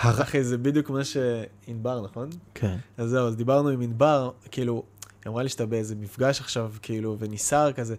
[0.00, 0.22] הר...
[0.22, 2.28] אחי, זה בדיוק מה שענבר, נכון?
[2.54, 2.76] כן.
[2.98, 4.82] אז זהו, אז דיברנו עם ענבר, כאילו,
[5.24, 7.94] היא אמרה לי שאתה באיזה מפגש עכשיו, כאילו, וניסר כזה,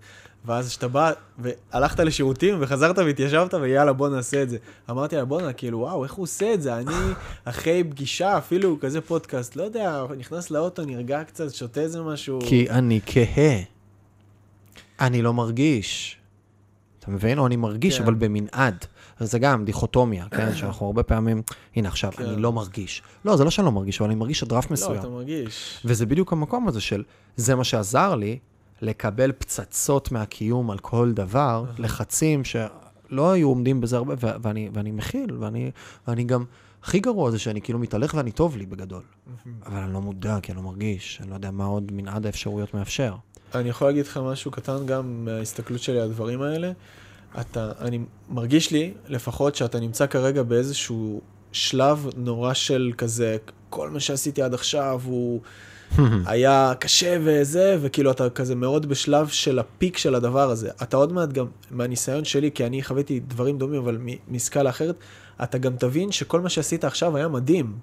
[0.45, 4.57] ואז כשאתה בא, והלכת לשירותים, וחזרת והתיישבת, ויאללה, בוא נעשה את זה.
[4.89, 6.77] אמרתי לה, בואנה, כאילו, וואו, איך הוא עושה את זה?
[6.77, 6.93] אני,
[7.45, 12.39] אחרי פגישה, אפילו כזה פודקאסט, לא יודע, נכנס לאוטו, נרגע קצת, שותה איזה משהו.
[12.41, 13.59] כי אני כהה.
[14.99, 16.17] אני לא מרגיש.
[16.99, 17.39] אתה מבין?
[17.39, 18.03] או אני מרגיש, כן.
[18.03, 18.85] אבל במנעד.
[19.23, 20.53] אז זה גם דיכוטומיה, כן?
[20.57, 21.41] שאנחנו הרבה פעמים,
[21.75, 22.23] הנה עכשיו, כן.
[22.23, 23.01] אני לא מרגיש.
[23.25, 24.99] לא, זה לא שאני לא מרגיש, אבל אני מרגיש אדרף לא, מסוים.
[24.99, 25.81] אתה מרגיש.
[25.85, 27.03] וזה בדיוק המקום הזה של,
[27.35, 28.39] זה מה שעזר לי
[28.81, 34.91] לקבל פצצות מהקיום על כל דבר, לחצים שלא היו עומדים בזה הרבה, ו- ואני, ואני
[34.91, 35.71] מכיל, ואני,
[36.07, 36.45] ואני גם,
[36.83, 39.01] הכי גרוע זה שאני כאילו מתהלך ואני טוב לי בגדול.
[39.65, 42.73] אבל אני לא מודע, כי אני לא מרגיש, אני לא יודע מה עוד מנעד האפשרויות
[42.73, 43.15] מאפשר.
[43.55, 46.71] אני יכול להגיד לך משהו קטן גם מההסתכלות שלי על הדברים האלה.
[47.41, 53.37] אתה, אני מרגיש לי לפחות שאתה נמצא כרגע באיזשהו שלב נורא של כזה,
[53.69, 55.41] כל מה שעשיתי עד עכשיו הוא
[56.25, 60.69] היה קשה וזה, וכאילו אתה כזה מאוד בשלב של הפיק של הדבר הזה.
[60.83, 64.95] אתה עוד מעט גם, מהניסיון שלי, כי אני חוויתי דברים דומים, אבל מסקאלה אחרת,
[65.43, 67.73] אתה גם תבין שכל מה שעשית עכשיו היה מדהים.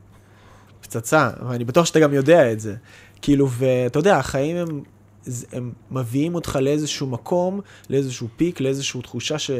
[0.80, 2.74] פצצה, ואני בטוח שאתה גם יודע את זה.
[3.22, 4.82] כאילו, ואתה יודע, החיים הם,
[5.52, 9.50] הם מביאים אותך לאיזשהו מקום, לאיזשהו פיק, לאיזושהי תחושה ש...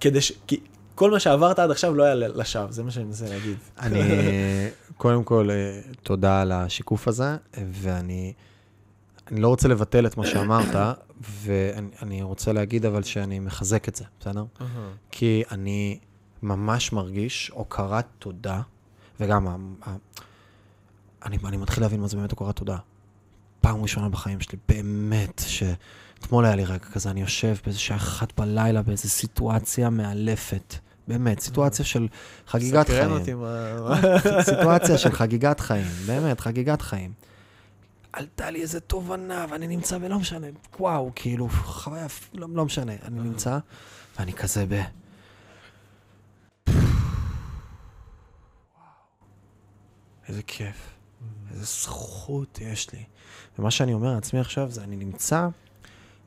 [0.00, 0.32] כדי ש...
[0.46, 0.60] כי
[0.94, 3.56] כל מה שעברת עד עכשיו לא היה לשווא, זה מה שאני מנסה להגיד.
[3.80, 3.98] אני,
[4.96, 7.36] קודם כל, אה, תודה על השיקוף הזה,
[7.72, 8.32] ואני
[9.30, 13.96] אני לא רוצה לבטל את מה שאמרת, ואני אני רוצה להגיד אבל שאני מחזק את
[13.96, 14.44] זה, בסדר?
[15.10, 15.98] כי אני
[16.42, 18.60] ממש מרגיש הוקרת תודה,
[19.20, 19.56] וגם ה-
[19.86, 19.96] ה-
[21.24, 22.76] אני, אני מתחיל להבין מה זה באמת הוקרת תודה.
[23.62, 28.40] פעם ראשונה בחיים שלי, באמת, שאתמול היה לי רגע כזה, אני יושב באיזה שעה אחת
[28.40, 30.74] בלילה, באיזו סיטואציה מאלפת.
[31.08, 32.08] באמת, סיטואציה של
[32.46, 33.02] חגיגת חיים.
[33.02, 34.42] סקרן אותי מה...
[34.42, 37.12] סיטואציה של חגיגת חיים, באמת, חגיגת חיים.
[38.12, 40.46] עלתה לי איזה תובנה, ואני נמצא ולא משנה,
[40.80, 43.58] וואו, כאילו, חוויה, לא, לא משנה, אני נמצא,
[44.18, 44.82] ואני כזה ב...
[50.28, 50.91] איזה כיף,
[51.52, 53.04] איזה זכות יש לי.
[53.58, 55.48] ומה שאני אומר לעצמי עכשיו זה, אני נמצא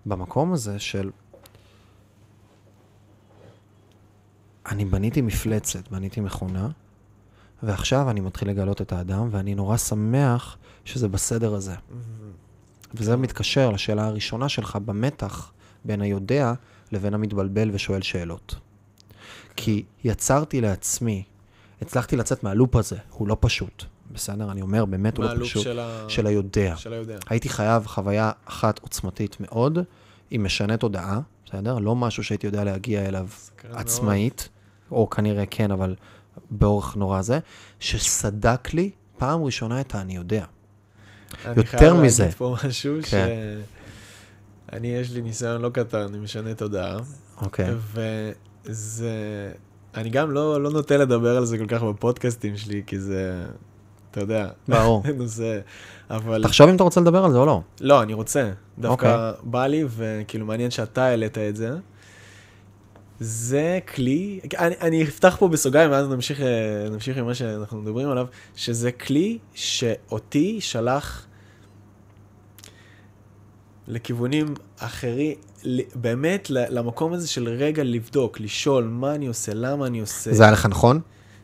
[0.06, 1.12] במקום הזה של...
[4.66, 6.70] אני בניתי מפלצת, בניתי מכונה,
[7.64, 11.76] ועכשיו אני מתחיל לגלות את האדם, ואני נורא שמח שזה בסדר הזה.
[12.94, 15.52] וזה מתקשר לשאלה הראשונה שלך במתח
[15.86, 16.54] בין היודע
[16.92, 18.56] לבין המתבלבל ושואל שאלות.
[19.56, 21.24] כי יצרתי לעצמי,
[21.82, 23.86] הצלחתי לצאת מהלופ הזה, הוא לא פשוט.
[24.12, 24.52] בסדר?
[24.52, 25.64] אני אומר, באמת הוא לא פשוט.
[25.64, 26.06] של ה...
[26.08, 26.76] של היודע.
[26.78, 27.18] של היודע.
[27.30, 29.80] הייתי חייב חוויה אחת עוצמתית מאוד,
[30.32, 31.80] עם משנה תודעה, בסדר?
[31.80, 33.82] לא משהו שהייתי יודע להגיע אליו סקרן מאוד.
[33.82, 34.50] עצמאית,
[34.92, 35.96] או כנראה כן, אבל
[36.52, 37.40] באורך נורא זה,
[37.80, 40.46] שסדק לי פעם ראשונה את ה"אני יודע".
[41.46, 42.24] אני יותר חייב מזה.
[42.24, 43.12] להגיד פה משהו ש...
[43.12, 43.60] כן.
[44.74, 46.98] אני, יש לי ניסיון לא קטן, אני משנה תודעה,
[47.42, 47.74] אוקיי.
[48.66, 49.52] וזה...
[49.96, 53.46] אני גם לא, לא נוטה לדבר על זה כל כך בפודקאסטים שלי, כי זה,
[54.16, 55.04] אתה יודע, ברור.
[55.18, 55.60] נושא,
[56.10, 56.44] אבל...
[56.44, 57.62] תחשוב אם אתה רוצה לדבר על זה או לא.
[57.82, 58.52] לא, אני רוצה.
[58.80, 59.52] דווקא אוקיי.
[59.52, 61.70] בא לי, וכאילו מעניין שאתה העלית את זה.
[63.20, 68.10] זה כלי, אני, אני אפתח פה בסוגריים, ואז נמשיך, אה, נמשיך עם מה שאנחנו מדברים
[68.10, 71.26] עליו, שזה כלי שאותי שלח
[73.88, 75.36] לכיוונים אחרים,
[75.96, 80.34] באמת למקום הזה של רגע לבדוק, לשאול מה אני עושה, למה אני עושה.
[80.34, 81.02] זה היה לך נכון?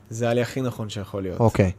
[0.10, 1.40] זה היה לי הכי נכון שיכול להיות.
[1.40, 1.72] אוקיי.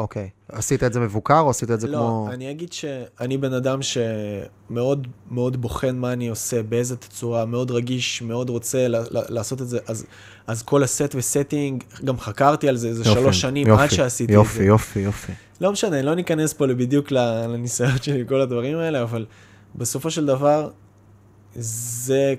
[0.00, 0.28] אוקיי.
[0.48, 2.28] עשית את זה מבוקר או עשית את זה לא, כמו...
[2.32, 8.22] אני אגיד שאני בן אדם שמאוד מאוד בוחן מה אני עושה, באיזה תצורה, מאוד רגיש,
[8.22, 10.06] מאוד רוצה לעשות את זה, אז,
[10.46, 14.32] אז כל הסט וסטינג, גם חקרתי על זה איזה יופי, שלוש שנים יופי, עד שעשיתי
[14.32, 14.64] יופי, את זה.
[14.64, 15.32] יופי, יופי.
[15.60, 19.26] לא משנה, לא ניכנס פה בדיוק לניסיון שלי, כל הדברים האלה, אבל
[19.74, 20.70] בסופו של דבר,
[21.54, 22.34] זה,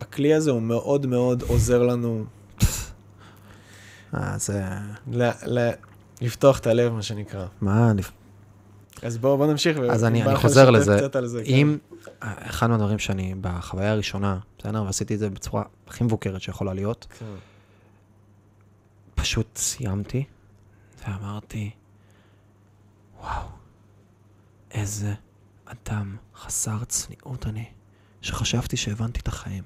[0.00, 2.24] הכלי הזה הוא מאוד מאוד עוזר לנו
[4.14, 4.62] אה, זה...
[5.12, 5.70] ל- ל-
[6.20, 7.46] לפתוח את הלב, מה שנקרא.
[7.60, 7.92] מה.
[9.02, 9.78] אז בואו בוא נמשיך.
[9.78, 10.98] אז אני, אני חוזר לזה.
[11.24, 11.52] זה, כן.
[11.52, 11.78] אם,
[12.20, 17.24] אחד מהדברים שאני, בחוויה הראשונה, בסדר, ועשיתי את זה בצורה הכי מבוקרת שיכולה להיות, כן.
[19.14, 20.24] פשוט סיימתי,
[21.04, 21.70] ואמרתי,
[23.20, 23.48] וואו,
[24.70, 25.14] איזה
[25.64, 27.64] אדם חסר צניעות אני,
[28.22, 29.64] שחשבתי שהבנתי את החיים.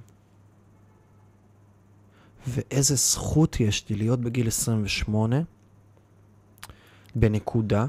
[2.47, 5.37] ואיזה זכות יש לי להיות בגיל 28,
[7.15, 7.87] בנקודה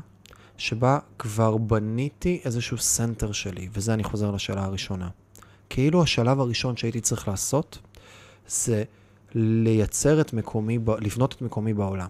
[0.57, 5.09] שבה כבר בניתי איזשהו center שלי, וזה אני חוזר לשאלה הראשונה.
[5.69, 7.79] כאילו השלב הראשון שהייתי צריך לעשות,
[8.47, 8.83] זה
[9.35, 12.09] לייצר את מקומי, ב- לבנות את מקומי בעולם.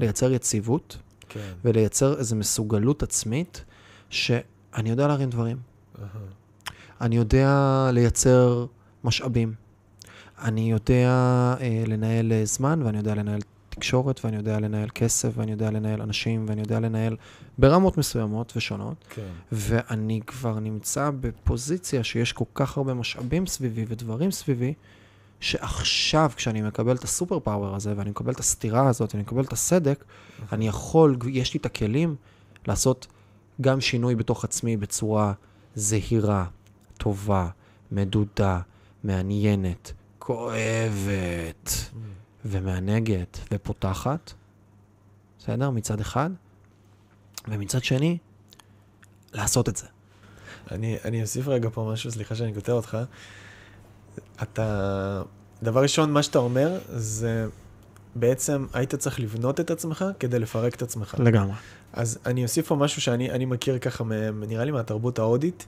[0.00, 1.52] לייצר יציבות כן.
[1.64, 3.64] ולייצר איזו מסוגלות עצמית
[4.10, 5.56] שאני יודע להרים דברים.
[7.00, 7.50] אני יודע
[7.92, 8.66] לייצר
[9.04, 9.54] משאבים.
[10.42, 11.08] אני יודע
[11.60, 13.40] אה, לנהל אה, זמן, ואני יודע לנהל
[13.78, 17.16] תקשורת, ואני יודע לנהל כסף, ואני יודע לנהל אנשים, ואני יודע לנהל
[17.58, 19.04] ברמות מסוימות ושונות.
[19.10, 19.22] כן.
[19.52, 24.74] ואני כבר נמצא בפוזיציה שיש כל כך הרבה משאבים סביבי ודברים סביבי,
[25.40, 29.52] שעכשיו, כשאני מקבל את הסופר פאוור הזה, ואני מקבל את הסתירה הזאת, ואני מקבל את
[29.52, 30.04] הסדק,
[30.52, 32.16] אני יכול, יש לי את הכלים
[32.66, 33.06] לעשות
[33.60, 35.32] גם שינוי בתוך עצמי בצורה
[35.74, 36.44] זהירה,
[36.98, 37.48] טובה,
[37.92, 38.60] מדודה,
[39.04, 41.90] מעניינת, כואבת
[42.50, 44.32] ומענגת ופותחת,
[45.38, 45.70] בסדר?
[45.70, 46.30] מצד אחד.
[47.48, 48.18] ומצד שני,
[49.32, 49.86] לעשות את זה.
[50.70, 52.98] אני, אני אוסיף רגע פה משהו, סליחה שאני קוטע אותך.
[54.42, 55.22] אתה,
[55.62, 57.46] דבר ראשון, מה שאתה אומר, זה
[58.14, 61.16] בעצם היית צריך לבנות את עצמך כדי לפרק את עצמך.
[61.18, 61.54] לגמרי.
[61.92, 64.04] אז אני אוסיף פה משהו שאני אני מכיר ככה,
[64.48, 65.66] נראה לי מהתרבות ההודית.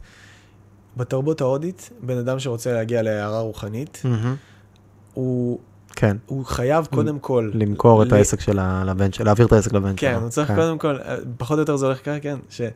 [0.96, 4.02] בתרבות ההודית, בן אדם שרוצה להגיע להערה רוחנית,
[5.14, 5.60] הוא,
[5.96, 6.16] כן.
[6.26, 7.50] הוא חייב קודם כל...
[7.54, 10.10] למכור את העסק של לבן שלו, להעביר את העסק לבן שלו.
[10.10, 12.70] כן, הוא צריך קודם כל, אה, פחות או יותר זה הולך ככה, כן, שהוא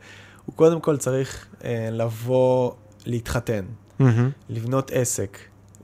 [0.55, 2.71] קודם כל צריך אה, לבוא
[3.05, 3.65] להתחתן,
[3.99, 4.29] מהמם.
[4.49, 5.37] לבנות עסק,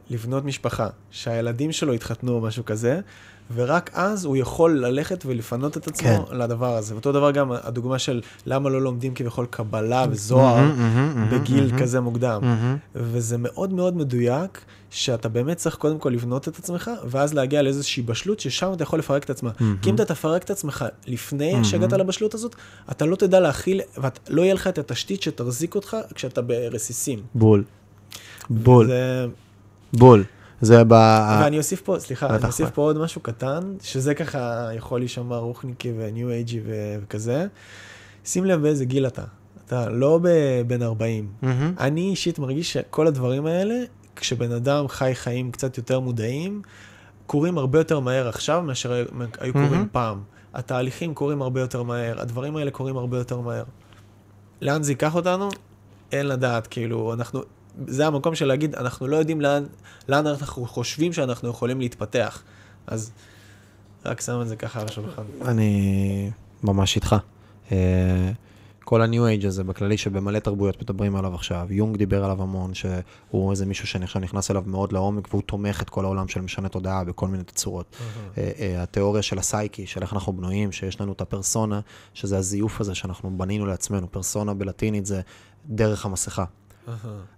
[0.09, 2.99] לבנות משפחה, שהילדים שלו יתחתנו או משהו כזה,
[3.53, 6.37] ורק אז הוא יכול ללכת ולפנות את עצמו כן.
[6.37, 6.93] לדבר הזה.
[6.93, 11.79] ואותו דבר גם הדוגמה של למה לא לומדים כביכול קבלה וזוהר מהמם, מהמם, מהמם, בגיל
[11.79, 12.41] כזה מוקדם.
[12.95, 18.03] וזה מאוד מאוד מדויק, שאתה באמת צריך קודם כל לבנות את עצמך, ואז להגיע לאיזושהי
[18.03, 19.51] בשלות, ששם אתה יכול לפרק את עצמך.
[19.81, 22.55] כי אם אתה תפרק את עצמך לפני שהגעת לבשלות הזאת,
[22.91, 27.19] אתה לא תדע להכיל, ולא יהיה לך את התשתית שתחזיק אותך כשאתה ברסיסים.
[27.35, 27.63] בול.
[28.49, 28.87] בול.
[28.87, 29.25] זה...
[29.93, 30.23] בול.
[30.61, 30.91] זה ב...
[31.43, 32.69] ואני אוסיף פה, סליחה, אני אוסיף.
[32.69, 37.47] פה עוד משהו קטן, שזה ככה יכול להישמע רוחניקי וניו אייג'י וכזה.
[38.25, 39.23] שים לב באיזה גיל אתה.
[39.65, 40.19] אתה לא
[40.67, 41.27] בן 40.
[41.41, 41.73] מהמם.
[41.79, 43.75] אני אישית מרגיש שכל הדברים האלה,
[44.15, 46.61] כשבן אדם חי חיים קצת יותר מודעים,
[47.27, 48.91] קורים הרבה יותר מהר עכשיו מאשר
[49.39, 49.87] היו- קורים.
[49.91, 50.21] פעם.
[50.53, 53.63] התהליכים קורים הרבה יותר מהר, הדברים האלה קורים הרבה יותר מהר.
[54.61, 55.49] לאן זה ייקח אותנו?
[56.11, 57.41] אין לדעת, כאילו, אנחנו,
[57.87, 59.63] זה המקום של להגיד, אנחנו לא יודעים לאן,
[60.09, 62.43] לאן אנחנו חושבים שאנחנו יכולים להתפתח.
[62.87, 63.11] אז
[64.05, 65.23] רק שם את זה ככה על השולחן.
[65.41, 66.31] אני
[66.63, 67.15] ממש איתך.
[67.71, 68.31] אה,
[68.83, 73.51] כל ה-new age הזה בכללי שבמלא תרבויות מדברים עליו עכשיו, יונג דיבר עליו המון, שהוא
[73.51, 76.69] איזה מישהו שאני עכשיו נכנס אליו מאוד לעומק והוא תומך את כל העולם של משנה
[76.69, 77.95] תודעה בכל מיני תצורות.
[78.37, 81.79] אה, אה, התיאוריה של הסייקי, של איך אנחנו בנויים, שיש לנו את הפרסונה,
[82.13, 85.21] שזה הזיוף הזה שאנחנו בנינו לעצמנו, פרסונה בלטינית זה
[85.65, 86.45] דרך המסכה.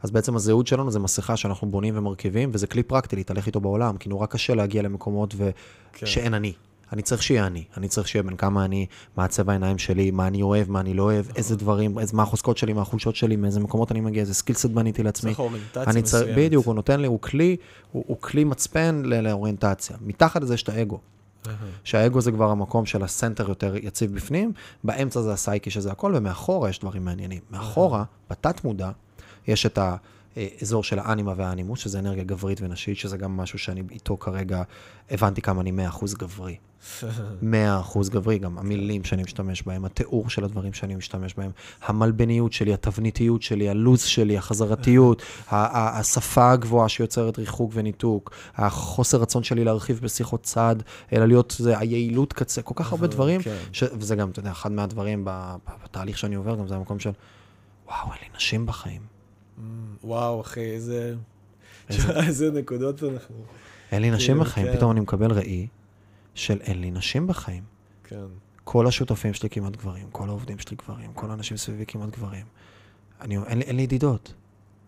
[0.04, 3.98] אז בעצם הזהות שלנו זה מסכה שאנחנו בונים ומרכיבים, וזה כלי פרקטי להתהלך איתו בעולם,
[3.98, 5.50] כי נורא קשה להגיע למקומות ו...
[5.94, 6.06] כן.
[6.06, 6.54] שאין אני.
[6.94, 7.64] אני צריך שיהיה אני.
[7.78, 8.86] אני צריך שיהיה בין כמה אני,
[9.18, 12.24] מה הצבע העיניים שלי, מה אני אוהב, מה אני לא אוהב, איזה דברים, איזה, מה
[12.24, 15.32] החוזקות שלי, מה החולשות שלי, מאיזה מקומות אני מגיע, איזה skill set בניתי לעצמי.
[15.32, 16.38] צריך אוריינטציה מסוימת.
[16.38, 17.58] בדיוק, הוא נותן לי, הוא כלי,
[17.92, 19.98] הוא, הוא כלי מצפן לאוריינטציה.
[20.02, 21.00] מתחת לזה יש את האגו.
[21.84, 24.52] שהאגו זה כבר המקום של הסנטר יותר יציב בפנים,
[24.84, 27.42] באמצע זה הסייקי שזה הכל, ומאחורה יש דברים מעניינים.
[27.52, 28.92] מאחורה, בתת מודע,
[29.48, 29.80] יש את
[30.36, 34.64] האזור של האנימה והאנימוס, שזה אנרגיה גברית ונשית, שזה גם משהו שאני איתו כרגע,
[35.12, 36.58] הבנתי כמה אני 100% גברי.
[37.42, 41.52] 100% גברי, גם המילים שאני משתמש בהם, התיאור של הדברים שאני משתמש בהם,
[41.84, 49.64] המלבניות שלי, התבניתיות שלי, הלו"ז שלי, החזרתיות, השפה הגבוהה שיוצרת ריחוק וניתוק, החוסר רצון שלי
[49.64, 50.76] להרחיב בשיחות צד,
[51.14, 53.58] אלא להיות, זה היעילות קצה, כל כך הרבה דברים, כן.
[53.72, 53.84] ש...
[53.84, 55.26] וזה גם, אתה יודע, אחד מהדברים
[55.84, 57.12] בתהליך שאני עובר, גם זה המקום של,
[57.88, 59.13] וואו, אין לי נשים בחיים.
[60.04, 61.16] וואו, אחי, איזה...
[61.90, 63.36] איזה- נקודות אנחנו...
[63.92, 64.76] אין לי נשים כאילו, בחיים, כן.
[64.78, 65.68] פתאום אני מקבל ראי
[66.36, 67.64] של אין לי נשים בחיים.
[68.04, 68.26] כן.
[68.64, 72.46] כל השותפים שלי כמעט גברים, כל העובדים שלי גברים, כל האנשים סביבי כמעט גברים.
[73.22, 74.34] אני, אין, אין לי ידידות.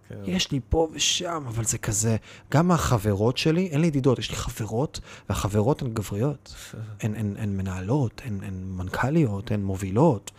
[0.10, 0.16] כן.
[0.26, 2.18] יש לי פה ושם, אבל זה כזה,
[2.52, 5.00] גם מהחברות שלי, אין לי ידידות, יש לי חברות,
[5.30, 6.56] והחברות הן גבריות.
[7.02, 10.32] הן, הן, הן מנהלות, הן, הן מנכ"ליות, הן מובילות.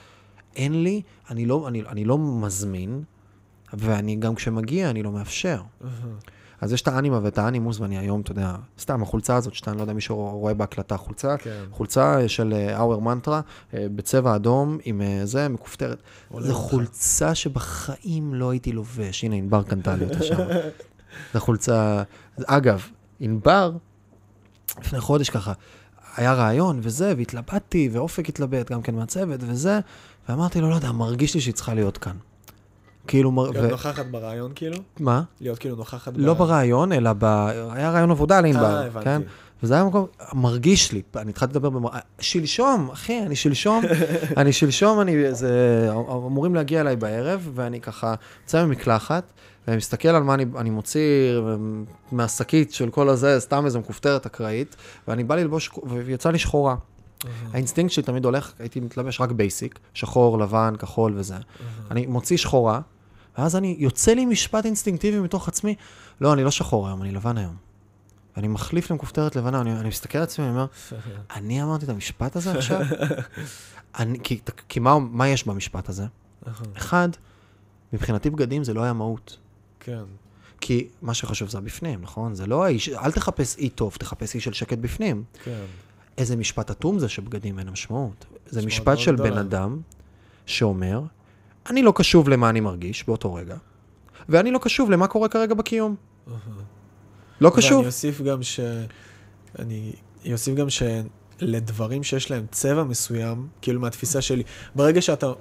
[0.56, 3.02] אין לי, אני לא, אני, אני לא מזמין,
[3.72, 5.62] ואני גם כשמגיע, אני לא מאפשר.
[6.60, 9.78] אז יש את האנימה ואת האנימוס, ואני היום, אתה יודע, סתם, החולצה הזאת, שאתה, אני
[9.78, 11.64] לא יודע, מישהו רואה בהקלטה חולצה, כן.
[11.70, 13.40] חולצה של האוור מנטרה,
[13.72, 16.02] בצבע אדום, עם אה, זה, מכופתרת.
[16.38, 16.54] זו.
[16.54, 19.24] חולצה שבחיים לא הייתי לובש.
[19.24, 20.36] הנה, ענבר קנתה לי אותה שם.
[21.34, 22.02] זו חולצה...
[22.46, 22.86] אגב,
[23.20, 23.72] ענבר,
[24.80, 25.52] לפני חודש ככה,
[26.16, 29.80] היה רעיון וזה, והתלבטתי, ואופק התלבט גם כן מהצוות וזה,
[30.28, 32.16] ואמרתי לו, לא יודע, מרגיש לי שהיא צריכה להיות כאן.
[33.06, 33.46] כאילו.
[33.52, 33.70] להיות.
[33.70, 34.76] נוכחת ברעיון, כאילו?
[35.00, 35.22] מה?
[35.40, 37.24] להיות כאילו נוכחת לא ברעיון, אלא ב...
[37.70, 39.04] היה רעיון עבודה לענבר, אה, הבנתי.
[39.04, 39.22] כן?
[39.62, 41.88] וזה היה מקום, מרגיש לי, אני התחלתי לדבר במר...
[42.20, 43.84] שלשום, אחי, אני שלשום,
[44.36, 49.32] אני שלשום, אני, זה, אמורים להגיע אליי בערב, ואני ככה יוצא ממקלחת,
[49.66, 51.40] ואני מסתכל על מה אני, אני מוציא
[52.12, 54.76] מהשקית של כל הזה, סתם איזה מכופתרת אקראית,
[55.08, 56.74] ואני בא ללבוש, ויצא לי שחורה.
[57.52, 61.34] האינסטינקט שלי תמיד הולך, הייתי מתלבש רק basic, שחור, לבן, כחול וזה.
[61.90, 62.80] אני מוציא שחורה,
[63.38, 65.74] ואז אני, יוצא לי משפט אינסטינקטיבי מתוך עצמי,
[66.20, 67.56] לא, אני לא שחור היום, אני לבן היום.
[68.36, 70.66] ואני מחליף למכופתרת לבנה, אני, אני מסתכל על עצמי, אני אומר,
[71.34, 72.80] אני אמרתי את המשפט הזה עכשיו?
[73.98, 76.06] אני, כי, כי מה, מה יש במשפט הזה?
[76.76, 77.08] אחד,
[77.92, 79.36] מבחינתי בגדים זה לא היה מהות.
[79.80, 80.02] כן.
[80.60, 82.34] כי מה שחשוב זה הבפנים, נכון?
[82.34, 85.24] זה לא האיש, אל תחפש אי טוב, תחפש אי של שקט בפנים.
[85.44, 85.64] כן.
[86.18, 88.24] איזה משפט אטום זה שבגדים אין משמעות.
[88.46, 89.16] זה משפט של.
[89.16, 89.80] בן אדם
[90.46, 91.02] שאומר,
[91.70, 93.56] אני לא קשוב למה אני מרגיש באותו רגע,
[94.28, 95.94] ואני לא קשוב למה קורה כרגע בקיום.
[97.40, 97.76] לא קשוב.
[97.76, 98.60] ואני אוסיף גם ש...
[99.58, 99.92] אני
[100.32, 104.42] אוסיף גם שלדברים שיש להם צבע מסוים, כאילו מהתפיסה שלי,
[104.74, 105.32] ברגע שאתה...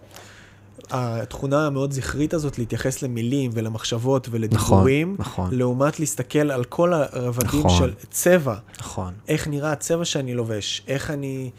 [0.90, 7.78] התכונה המאוד זכרית הזאת להתייחס למילים ולמחשבות ולדיבורים, נכון, לעומת להסתכל על כל הרבדים נכון.
[7.78, 9.14] של צבע, נכון.
[9.28, 11.52] איך נראה הצבע שאני לובש, איך אני,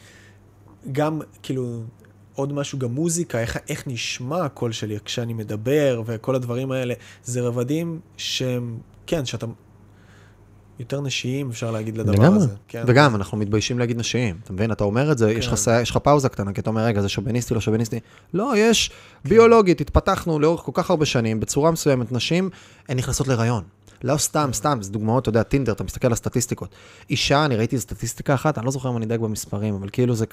[0.92, 1.82] גם כאילו,
[2.36, 7.40] עוד משהו, גם מוזיקה, איך, איך נשמע הקול שלי כשאני מדבר וכל הדברים האלה, זה
[7.40, 9.46] רבדים שהם, כן, שאתה
[10.78, 12.36] יותר נשיים, אפשר להגיד לדבר לגמרי.
[12.36, 12.54] הזה.
[12.68, 12.84] כן.
[12.86, 14.72] וגם, אנחנו מתביישים להגיד נשיים, אתה מבין?
[14.72, 15.78] אתה אומר את זה, יש לך כן.
[15.82, 18.00] יש לך פאוזה קטנה, כי אתה אומר, רגע, זה שוביניסטי, לא שוביניסטי.
[18.34, 18.90] לא, יש,
[19.24, 22.50] ביולוגית, התפתחנו לאורך כל כך הרבה שנים, בצורה מסוימת, נשים,
[22.88, 23.62] הן נכנסות להיריון.
[24.04, 26.74] לא סתם, סתם, זה דוגמאות, אתה יודע, טינדר, אתה מסתכל על הסטטיסטיקות.
[27.10, 30.24] אישה, אני ראיתי סטטיסטיקה אחת, אני לא זוכר אם אני דייק במספרים, אבל כאילו זה,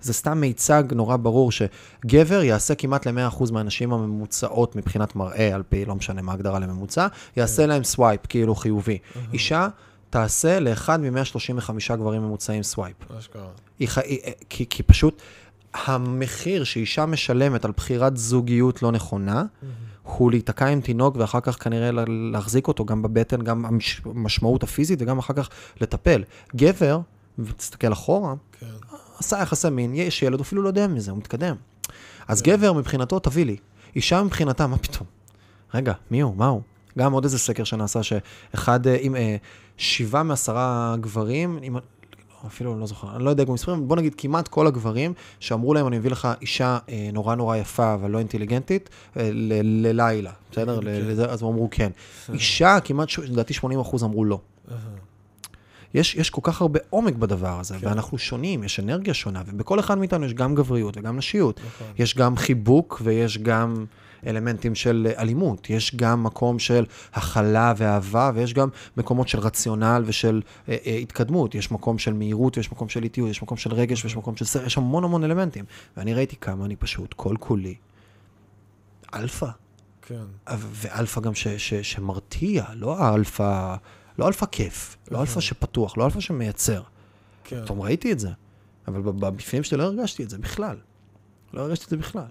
[0.00, 5.84] זה סתם מיצג נורא ברור, שגבר יעשה כמעט ל-100% מהנשים הממוצעות מבחינת מראה, על פי,
[5.84, 7.06] לא משנה מה ההגדרה לממוצע,
[7.36, 8.98] יעשה להם swipe, כאילו חיובי.
[9.32, 9.68] אישה
[10.10, 12.96] תעשה לאחד מ-135 גברים ממוצעים swipe.
[13.10, 13.20] מה
[13.88, 15.22] ח- היא, כי, כי פשוט
[15.74, 19.44] המחיר שאישה משלמת על בחירת זוגיות לא נכונה,
[20.16, 24.62] הוא להיתקע עם תינוק ואחר כך כנראה לה- להחזיק אותו גם בבטן, גם המש- המשמעות
[24.62, 25.48] הפיזית וגם אחר כך
[25.80, 26.22] לטפל.
[26.56, 27.00] גבר,
[27.38, 28.66] ותסתכל אחורה, כן.
[29.18, 31.56] עשה יחסי מין, יש ילד, אפילו לא יודע מזה, הוא מתקדם.
[32.28, 33.56] אז גבר מבחינתו, תביא לי.
[33.96, 35.06] אישה מבחינתה, מה פתאום?
[35.74, 36.36] רגע, מי הוא?
[36.36, 36.60] מה הוא?
[36.98, 39.36] גם עוד איזה סקר שנעשה, שאחד, אה, עם אה,
[39.76, 41.76] שבעה מעשרה גברים, עם,
[42.46, 45.98] אפילו לא זוכר, אני לא יודע במספרים, בוא נגיד כמעט כל הגברים שאמרו להם, אני
[45.98, 49.30] מביא לך אישה אה, נורא נורא יפה, אבל לא אינטליגנטית, אה,
[49.62, 50.80] ללילה, בסדר?
[50.82, 51.90] לזה, אז הם אמרו כן.
[52.32, 54.40] אישה, כמעט, לדעתי 80 אחוז אמרו לא.
[54.70, 54.78] אהה.
[55.94, 57.80] יש, יש כל כך הרבה עומק בדבר הזה, כן.
[57.80, 57.86] כן.
[57.86, 61.60] ואנחנו שונים, יש אנרגיה שונה, ובכל אחד מאיתנו יש גם גבריות וגם נשיות.
[61.66, 61.86] נכון.
[61.98, 63.84] יש גם חיבוק ויש גם
[64.26, 70.02] אלמנטים של אה, אלימות, יש גם מקום של הכלה ואהבה, ויש גם מקומות של רציונל
[70.06, 73.72] ושל אה, אה, התקדמות, יש מקום של מהירות ויש מקום של איטיות, יש מקום של
[73.72, 75.64] רגש ויש מקום של סרט, יש המון המון אלמנטים.
[75.96, 77.74] ואני ראיתי כמה אני פשוט, כל כולי,
[79.14, 79.48] אלפא.
[80.02, 80.54] כן.
[80.58, 83.76] ואלפא גם ש, ש, שמרתיע, לא האלפא,
[84.18, 86.82] לא אלפא כיף, לא אלפא שפתוח, לא אלפא שמייצר.
[87.44, 87.64] כן.
[87.64, 88.30] פתאום ראיתי את זה,
[88.88, 90.76] אבל בפנים שלי לא הרגשתי את זה בכלל.
[91.52, 92.26] לא הרגשתי את זה בכלל.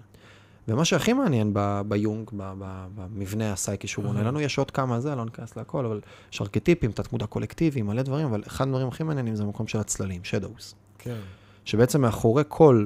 [0.70, 5.00] ומה שהכי מעניין ב- ביונג, ב- ב- במבנה הסייקי שהוא בונה לנו, יש עוד כמה
[5.00, 6.00] זה, לא ניכנס להכל, אבל
[6.32, 10.22] יש ארכיטיפים, תת-מודע קולקטיבי, מלא דברים, אבל אחד הדברים הכי מעניינים זה המקום של הצללים,
[10.24, 10.74] shadows.
[10.98, 11.16] כן.
[11.64, 12.84] שבעצם מאחורי כל,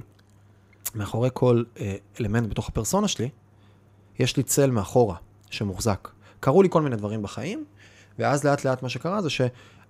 [0.95, 3.29] מאחורי כל אה, אלמנט בתוך הפרסונה שלי,
[4.19, 5.17] יש לי צל מאחורה
[5.51, 6.09] שמוחזק.
[6.41, 7.65] קרו לי כל מיני דברים בחיים,
[8.19, 9.31] ואז לאט לאט מה שקרה זה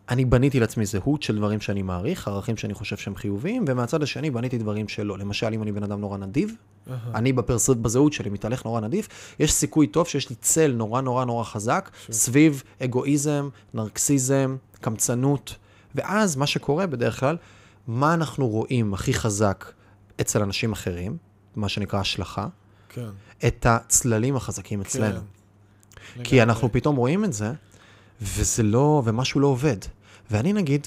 [0.08, 4.30] שאני בניתי לעצמי זהות של דברים שאני מעריך, ערכים שאני חושב שהם חיוביים, ומהצד השני
[4.30, 5.18] בניתי דברים שלא.
[5.18, 6.54] למשל, אם אני בן אדם נורא נדיב,
[6.90, 6.98] אהה.
[7.14, 7.70] אני בפרס...
[7.70, 11.90] בזהות שלי מתהלך נורא נדיב, יש סיכוי טוב שיש לי צל נורא נורא נורא חזק,
[12.10, 15.56] סביב אגואיזם, נרקסיזם, קמצנות,
[15.94, 17.36] ואז מה שקורה בדרך כלל,
[17.86, 19.72] מה אנחנו רואים הכי חזק
[20.20, 21.16] אצל אנשים אחרים,
[21.56, 22.46] מה שנקרא השלכה,
[22.88, 23.08] כן.
[23.46, 25.20] את הצללים החזקים אצלנו.
[25.20, 26.24] כן.
[26.24, 26.42] כי לגמרי.
[26.42, 27.52] אנחנו פתאום רואים את זה,
[28.22, 29.76] וזה לא, ומשהו לא עובד.
[30.30, 30.86] ואני נגיד,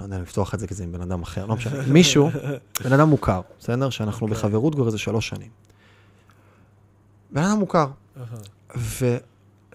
[0.00, 2.30] לא יודע לפתוח את זה כי זה עם בן אדם אחר, לא משנה, מישהו,
[2.84, 3.90] בן אדם מוכר, בסדר?
[3.90, 4.38] שאנחנו אוקיי.
[4.38, 5.50] בחברות כבר איזה שלוש שנים.
[7.30, 7.86] בן אדם מוכר,
[8.16, 8.26] אהה.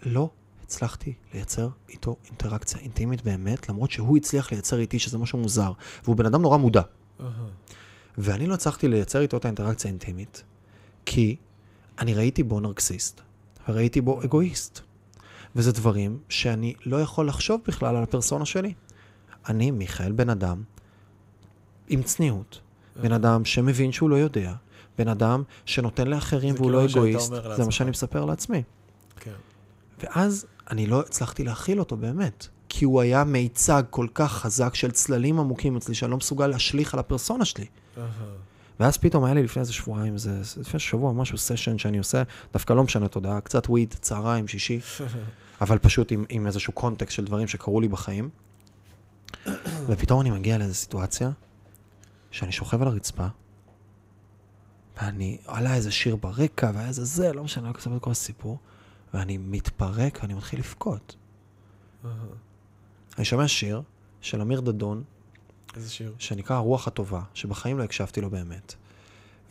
[0.06, 0.30] ולא
[0.64, 5.72] הצלחתי לייצר איתו אינטראקציה אינטימית באמת, למרות שהוא הצליח לייצר איתי, שזה משהו מוזר,
[6.04, 6.82] והוא בן אדם נורא מודע.
[7.20, 7.30] אהה.
[8.18, 10.44] ואני לא הצלחתי לייצר איתו את האינטראקציה האינטימית,
[11.06, 11.36] כי
[12.00, 13.22] אני ראיתי בו נרקסיסט,
[13.70, 14.82] וראיתי בו אגואיסט.
[15.56, 18.74] וזה דברים שאני לא יכול לחשוב בכלל על הפרסונה שלי.
[19.50, 20.64] אני, מיכאל, בן אדם
[21.88, 22.62] עם צניעות,
[23.02, 24.54] בן אדם שמבין שהוא לא יודע,
[24.98, 27.66] בן אדם שנותן לאחרים והוא כאילו לא אגואיסט, זה.
[27.66, 28.64] מה שאני מספר לעצמי.
[29.20, 29.32] כן.
[30.00, 34.92] ואז אני לא הצלחתי להכיל אותו באמת, כי הוא היה מיצג כל כך חזק של
[34.92, 37.66] צללים עמוקים אצלי, שאני לא מסוגל להשליך על הפרסונה שלי.
[37.98, 38.06] אהה.
[38.80, 42.74] ואז פתאום היה לי לפני איזה שבועיים, זה, לפני שבוע משהו סשן שאני עושה, דווקא
[42.74, 44.80] לא משנה תודעה, קצת וויד, צהריים, שישי,
[45.62, 48.30] אבל פשוט עם, עם איזשהו קונטקסט של דברים שקרו לי בחיים.
[49.88, 51.32] ופתאום אני מגיע לאיזו סיטואציה,
[52.32, 53.28] שאני שוכב על הרצפה,
[55.02, 58.58] ואני, עלה איזה שיר ברקע, והיה איזה זה, לא משנה, לא כתוב את כל הסיפור,
[59.14, 61.16] ואני מתפרק ואני מתחיל לבכות.
[63.18, 63.82] אני שומע שיר
[64.22, 65.04] של אמיר דדון,
[65.76, 66.14] איזה שיר.
[66.18, 68.74] שנקרא הרוח הטובה, שבחיים לא הקשבתי לו באמת.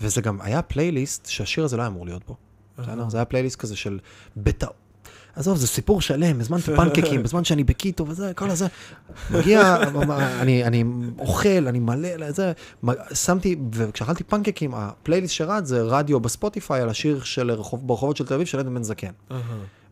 [0.01, 2.37] וזה גם היה פלייליסט שהשיר הזה לא היה אמור להיות בו.
[2.79, 3.09] בסדר?
[3.09, 3.99] זה היה פלייליסט כזה של
[4.37, 4.75] בטעות.
[5.37, 8.67] עזוב, זה סיפור שלם, הזמנתי פנקקים, בזמן שאני בקיטו וזה, כל הזה.
[9.31, 9.77] מגיע,
[10.41, 10.85] אני, אני
[11.19, 12.53] אוכל, אני מלא, זה,
[13.15, 18.35] שמתי, וכשאכלתי פנקקים, הפלייליסט שרד זה רדיו בספוטיפיי על השיר של רחוב, ברחובות של תל
[18.35, 19.13] אביב של עדן בן זקן.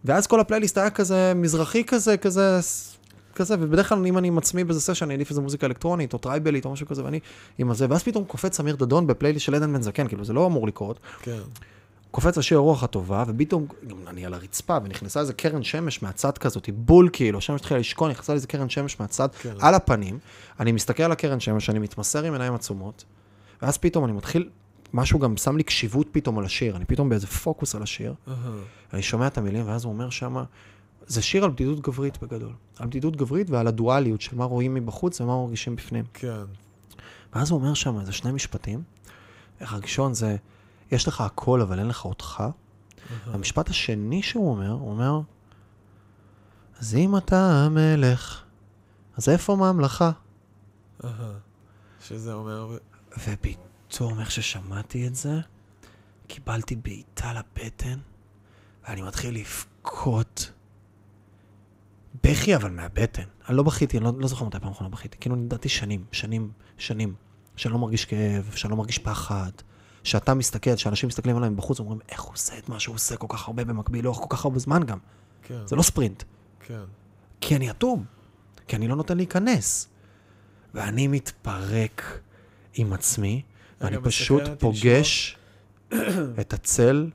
[0.05, 2.59] ואז כל הפלייליסט היה כזה מזרחי כזה, כזה,
[3.39, 6.18] כזה, ובדרך כלל אם אני עם עצמי באיזה session, אני אעדיף איזה מוזיקה אלקטרונית או
[6.18, 7.20] טרייבלית או משהו כזה, ואני
[7.59, 10.47] עם הזה, ואז פתאום קופץ אמיר דדון בפלייליסט של עדן בן זקן, כאילו זה לא
[10.47, 11.01] אמור לקרות.
[11.22, 11.39] כן.
[12.11, 16.68] קופץ השיר הרוח הטובה, ופתאום, גם אני על הרצפה, ונכנסה איזה קרן שמש מהצד כזאת,
[16.74, 19.55] בול כאילו, השמש התחילה לשקוע, נכנסה לי איזה קרן שמש מהצד, כן.
[19.61, 20.18] על הפנים,
[20.61, 23.05] אני מסתכל על הקרן שמש, אני מתמסר עם עיניים עצומות,
[23.62, 24.49] ואז פתאום אני מתחיל,
[24.93, 28.34] משהו גם שם לי קשיבות פתאום על השיר, אני פתאום באיזה פוקוס על השיר, אהה.
[28.93, 30.45] אני שומע את המילים, ואז הוא אומר שמה,
[31.09, 32.52] זה שיר על בדידות גברית בגדול.
[32.78, 36.04] על בדידות גברית ועל הדואליות של מה רואים מבחוץ ומה מרגישים בפנים.
[36.14, 36.44] כן.
[37.32, 38.82] ואז הוא אומר שם איזה שני משפטים.
[39.61, 40.36] הראשון זה,
[40.92, 42.44] יש לך הכל אבל אין לך אותך.
[43.26, 45.20] המשפט השני שהוא אומר, הוא אומר,
[46.78, 48.42] אז אם אתה המלך,
[49.16, 50.11] אז איפה ממלכה?
[52.00, 52.78] שזה אומר...
[53.18, 55.40] ופתאום, איך ששמעתי את זה,
[56.26, 57.98] קיבלתי בעיטה לבטן,
[58.88, 60.52] ואני מתחיל לבכות.
[62.24, 63.22] בכי אבל מהבטן.
[63.48, 65.18] אני לא בכיתי, אני לא, לא זוכר מתי פעם אחרונה בכיתי.
[65.20, 67.14] כאילו, לדעתי שנים, שנים, שנים.
[67.59, 69.50] שאני לא מרגיש כאב, שאני לא מרגיש פחד,
[70.04, 73.26] שאתה מסתכל, שאנשים מסתכלים עליי מבחוץ, אומרים, איך הוא עושה את מה שהוא עושה כל
[73.28, 74.98] כך הרבה במקביל, לאורך כל כך הרבה זמן גם.
[75.42, 76.22] כן, זה לא ספרינט.
[76.61, 76.80] כן.
[77.40, 78.04] כי אני אטום,
[78.68, 79.88] כי אני לא נותן להיכנס.
[80.74, 82.20] ואני מתפרק
[82.74, 83.42] עם עצמי,
[83.80, 85.36] ואני פשוט פוגש
[86.40, 87.11] את הצל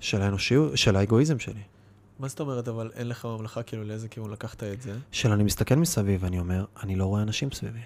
[0.00, 1.62] של האנושיות, של האגואיזם שלי.
[2.22, 4.96] מה זאת אומרת, אבל אין לך ממלכה, כאילו, לאיזה כיוון לקחת את זה?
[5.12, 7.78] של אני מסתכל מסביב ואני אומר, אני לא רואה אנשים סביבי.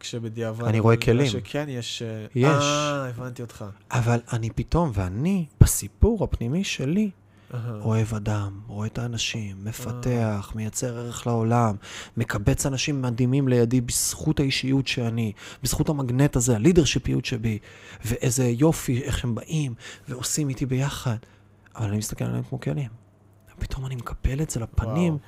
[0.00, 0.64] כשבדיעבד...
[0.64, 1.26] אני רואה כלים.
[1.26, 2.02] שכן, יש...
[2.02, 2.46] אה, יש.
[2.46, 3.64] אה, הבנתי אותך.
[3.90, 7.10] אבל אני פתאום, ואני, בסיפור הפנימי שלי,
[7.54, 7.80] אהה.
[7.80, 11.76] אוהב אדם, רואה את האנשים, מפתח, מייצר ערך לעולם,
[12.16, 15.32] מקבץ אנשים מדהימים לידי בזכות האישיות שאני,
[15.62, 17.58] בזכות המגנט הזה, ה leadershipיות שבי,
[18.04, 19.74] ואיזה יופי, איך הם באים,
[20.08, 21.16] ועושים איתי ביחד.
[21.76, 23.01] אבל אני מסתכל עליהם כמו כלים.
[23.62, 25.24] ופתאום אני מקבל את זה לפנים, וואו.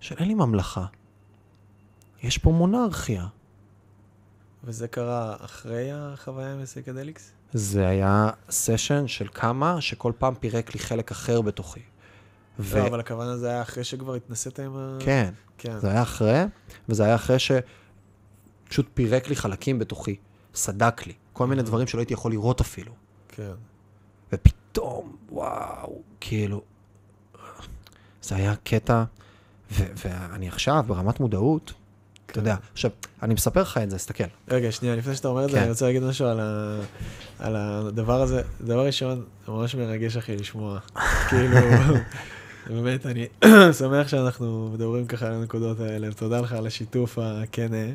[0.00, 0.86] של אין לי ממלכה.
[2.22, 3.26] יש פה מונרכיה.
[4.64, 7.32] וזה קרה אחרי החוויה עם ה psychedelics?
[7.52, 11.80] זה היה session של כמה, שכל פעם פירק לי חלק אחר בתוכי.
[12.58, 14.98] ו- לא, אבל הכוונה זה היה אחרי שכבר התנסית עם ה...
[15.00, 15.78] כן, כן.
[15.78, 16.44] זה היה אחרי,
[16.88, 20.16] וזה היה אחרי שפשוט פירק לי חלקים בתוכי,
[20.54, 22.92] סדק לי, כל מיני דברים שלא הייתי יכול לראות אפילו.
[23.28, 23.52] כן.
[24.32, 26.62] ופתאום, וואו, כאילו,
[28.26, 29.04] זה היה קטע,
[29.72, 31.72] ו- ואני עכשיו ברמת מודעות,
[32.26, 32.90] אתה יודע, עכשיו,
[33.22, 34.24] אני מספר לך את זה, תסתכל.
[34.48, 35.62] רגע, שנייה, לפני שאתה אומר את זה, כן.
[35.62, 36.78] אני רוצה להגיד משהו על, ה...
[37.38, 38.42] על הדבר הזה.
[38.60, 40.78] דבר ראשון, זה ממש מרגש אחי לשמוע.
[41.28, 41.56] כאילו,
[42.66, 43.26] באמת, אני
[43.78, 46.12] שמח שאנחנו מדברים ככה על הנקודות האלה.
[46.12, 47.86] תודה לך על השיתוף הכנה.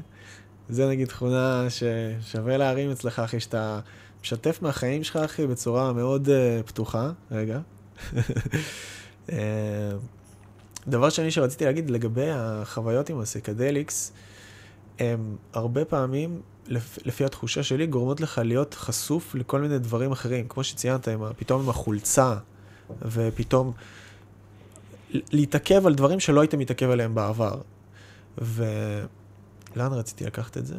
[0.70, 3.80] זה נגיד תכונה ששווה להרים אצלך, אחי, שאתה
[4.22, 7.12] משתף מהחיים שלך, אחי, בצורה מאוד uh, פתוחה.
[7.32, 7.60] רגע.
[10.88, 14.12] דבר שני שרציתי להגיד לגבי החוויות עם הסיקדליקס,
[15.00, 20.48] הם הרבה פעמים, לפ, לפי התחושה שלי, גורמות לך להיות חשוף לכל מיני דברים אחרים.
[20.48, 22.36] כמו שציינת, עם, פתאום עם החולצה,
[23.02, 23.72] ופתאום
[25.14, 27.62] להתעכב על דברים שלא היית מתעכב עליהם בעבר.
[28.38, 30.76] ולאן רציתי לקחת את זה?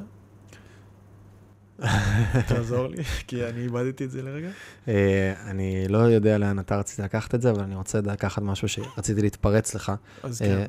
[2.46, 4.48] תעזור לי, כי אני איבדתי את זה לרגע.
[4.88, 8.68] אה, אני לא יודע לאן אתה רצית לקחת את זה, אבל אני רוצה לקחת משהו
[8.68, 9.92] שרציתי להתפרץ לך.
[10.22, 10.66] אז אה, כן.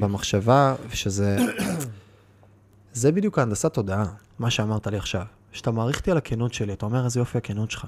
[0.00, 1.36] במחשבה, שזה...
[2.92, 4.04] זה בדיוק ההנדסת תודעה,
[4.38, 5.22] מה שאמרת לי עכשיו.
[5.52, 7.86] שאתה מעריך אותי על הכנות שלי, אתה אומר איזה יופי הכנות שלך.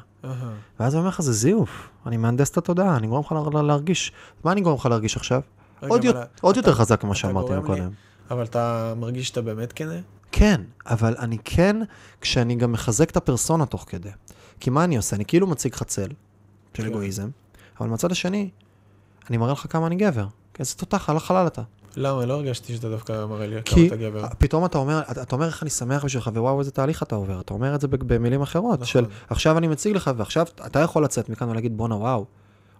[0.81, 4.13] ואז אני אומר לך, זה זיוף, אני מהנדס את התודעה, אני גורם לך לה- להרגיש.
[4.45, 5.41] מה אני גורם לך להרגיש עכשיו?
[5.81, 7.91] עוד יותר- אתה- חזק ממה שאמרתי מקודם.
[8.31, 9.95] אבל אתה מרגיש שאתה באמת כנה?
[10.33, 11.77] כן, אבל אני כן,
[12.21, 14.11] כשאני גם מחזק את הפרסונה תוך כדי.
[14.61, 15.17] כי מה אני עושה?
[15.17, 16.09] אני כאילו מציג לך צל
[16.75, 16.87] של כן.
[16.87, 17.29] אגואיזם,
[17.81, 18.51] אבל מצד השני,
[19.31, 20.27] אני מראה לך כמה אני גבר.
[20.55, 21.63] כי איזה תותח על החלל אתה.
[21.97, 22.27] למה?
[22.27, 24.27] לא הרגשתי שאתה דווקא מראה לי כמה כי אתה גבר.
[24.39, 27.41] פתאום אתה אומר, אתה אתה אומר איך אני שמח בשבילך, ווואו, איזה תהליך אתה עובר.
[27.41, 28.87] אתה אומר את זה במילים אחרות, נכון.
[28.87, 32.27] של עכשיו אני מציג לך, ועכשיו אתה יכול לצאת מכאן ולהגיד, בואנה, וואו.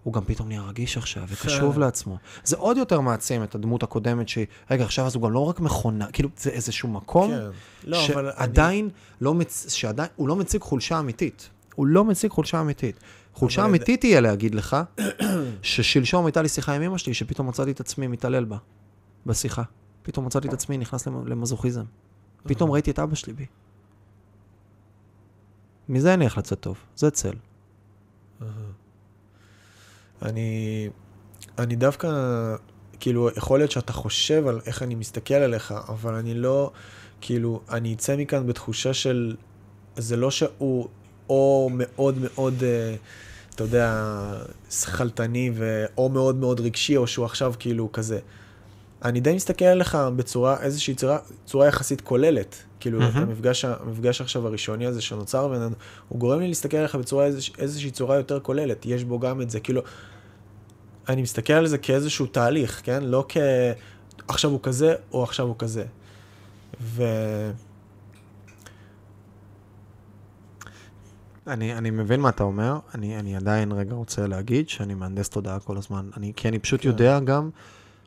[0.03, 2.19] הוא גם פתאום נהיה רגיש עכשיו, וקשוב לעצמו.
[2.45, 5.61] זה עוד יותר מעצים את הדמות הקודמת שהיא, רגע, עכשיו אז הוא גם לא רק
[5.61, 7.41] מכונה, כאילו, זה איזשהו מקום כן.
[7.85, 8.89] לא, אבל אני- שעדיין
[9.21, 9.67] לא, מצ...
[9.69, 11.51] שעדיין, הוא לא מציג חולשה אמיתית.
[11.75, 12.97] הוא לא מציג חולשה אמיתית.
[13.35, 14.77] חולשה אמיתית תהיה להגיד לך,
[15.63, 18.57] ששלשום הייתה לי שיחה עם אמא שלי, שפתאום מצאתי את עצמי מתעלל בה,
[19.27, 19.63] בשיחה.
[20.03, 21.85] פתאום מצאתי את עצמי נכנס למ- למזוכיזם.
[22.43, 23.47] פתאום ראיתי את אבא שלי בי.
[25.89, 27.35] מזה אני איך לצאת טוב, זה צל.
[30.23, 30.89] אני,
[31.59, 32.09] אני דווקא,
[33.01, 36.71] כאילו, יכול להיות שאתה חושב על איך אני מסתכל עליך, אבל אני לא,
[37.21, 39.37] כאילו, אני אצא מכאן בתחושה של,
[39.97, 40.89] זה לא שהוא
[41.29, 42.95] או מאוד מאוד, אה,
[43.55, 44.05] אתה יודע,
[44.71, 45.51] שכלתני,
[45.99, 48.19] או מאוד מאוד רגשי, או שהוא עכשיו כאילו כזה.
[49.05, 52.57] אני די מסתכל עליך בצורה, איזושהי צורה, צורה יחסית כוללת.
[52.81, 53.17] כאילו, מהמם.
[53.17, 55.75] המפגש, המפגש עכשיו הראשוני הזה שנוצר בינינו,
[56.09, 58.87] הוא גורם לי להסתכל עליך בצורה, איזוש, איזושהי צורה יותר כוללת.
[58.87, 59.83] יש בו גם את זה, כאילו,
[61.09, 63.03] אני מסתכל על זה כאיזשהו תהליך, כן?
[63.05, 63.37] לא כ...
[64.29, 65.85] עכשיו הוא כזה, או עכשיו הוא כזה.
[66.81, 67.05] ו...
[71.47, 75.61] אני, אני מבין מה אתה אומר, אני, אני עדיין רגע רוצה להגיד שאני מהנדס תודעה
[75.61, 76.11] כל הזמן.
[76.17, 76.89] אני, כי אני פשוט כן.
[76.89, 77.51] יודע גם,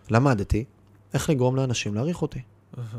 [0.09, 0.65] למדתי,
[1.13, 2.41] איך לגרום לאנשים להעריך אותי.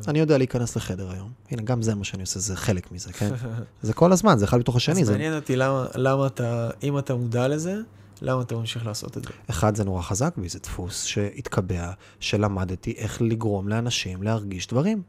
[0.09, 1.31] אני יודע להיכנס לחדר היום.
[1.51, 3.31] הנה, גם זה מה שאני עושה, זה חלק מזה, כן?
[3.83, 5.01] זה כל הזמן, זה אחד בתוך השני.
[5.01, 5.13] אז זה...
[5.13, 7.81] מעניין אותי למה, למה אתה, אם אתה מודע לזה,
[8.23, 9.31] למה אתה ממשיך לעשות את זה?
[9.51, 11.91] אחד, זה נורא חזק בי, זה דפוס שהתקבע,
[12.21, 15.03] שלמדתי איך לגרום לאנשים להרגיש דברים.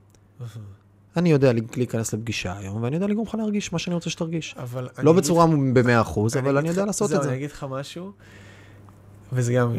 [1.18, 4.56] אני יודע להיכנס לפגישה היום, ואני יודע לגרום לך להרגיש מה שאני רוצה שתרגיש.
[4.58, 7.30] אבל לא בצורה לך- במאה אחוז, אבל אגיד אני יודע לעשות זהו, את זה.
[7.30, 8.12] אני אגיד לך משהו,
[9.34, 9.76] וזה גם,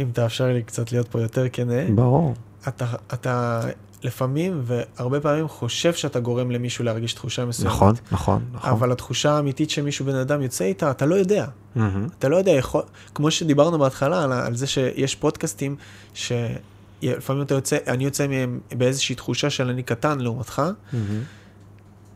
[0.00, 2.34] אם, תאפשר לי קצת להיות פה יותר כנה, ברור.
[2.68, 3.60] אתה, אתה
[4.02, 7.72] לפעמים והרבה פעמים חושב שאתה גורם למישהו להרגיש תחושה מסוימת.
[7.72, 8.70] נכון, נכון, נכון.
[8.70, 11.46] אבל התחושה האמיתית שמישהו בן אדם יוצא איתה, אתה לא יודע.
[11.74, 12.06] מהמם.
[12.18, 12.82] אתה לא יודע, יכול,
[13.14, 15.76] כמו שדיברנו בהתחלה על, על זה שיש פודקאסטים,
[16.14, 21.20] שלפעמים אתה יוצא, אני יוצא מהם באיזושהי תחושה של אני קטן לעומתך, מהמם.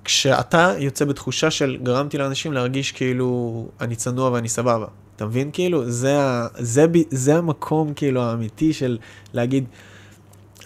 [0.04, 4.86] כשאתה יוצא בתחושה של גרמתי לאנשים להרגיש כאילו אני צנוע ואני סבבה.
[5.16, 5.50] אתה מבין?
[5.52, 8.98] כאילו, זה, ה, זה, ב- זה המקום כאילו האמיתי של
[9.32, 9.64] להגיד,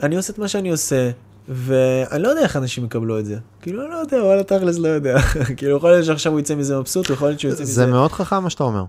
[0.03, 1.11] אני עושה את מה שאני עושה,
[1.49, 3.37] ואני לא יודע איך אנשים יקבלו את זה.
[3.63, 5.19] כאילו, אני לא יודע, וואלה תכלס לא יודע.
[5.57, 7.73] כאילו, יכול להיות שעכשיו הוא יצא מזה מבסוט, יכול להיות שהוא יוצא מזה...
[7.73, 8.85] זה מאוד חכם מה שאתה אומר.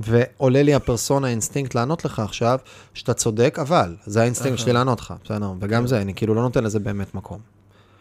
[0.00, 2.58] ועולה לי הפרסונה, האינסטינקט לענות לך עכשיו,
[2.94, 5.52] שאתה צודק, אבל זה האינסטינקט שלי לענות לך, בסדר?
[5.60, 7.38] וגם זה, אני כאילו לא נותן לזה באמת מקום.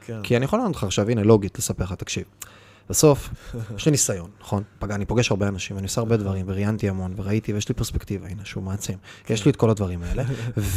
[0.06, 0.20] כן.
[0.24, 2.24] כי אני יכול לענות לך עכשיו, הנה, לוגית, לספר לך, תקשיב.
[2.90, 3.30] בסוף,
[3.78, 4.64] יש לי ניסיון, נכון?
[4.80, 8.28] פגע, אני פוגש הרבה אנשים, אני עושה הרבה דברים, וראיינתי המון, וראיתי, ויש לי פרספקטיבה,
[8.28, 8.98] הנה, שהוא מעצים.
[9.30, 10.24] יש לי את כל הדברים האלה,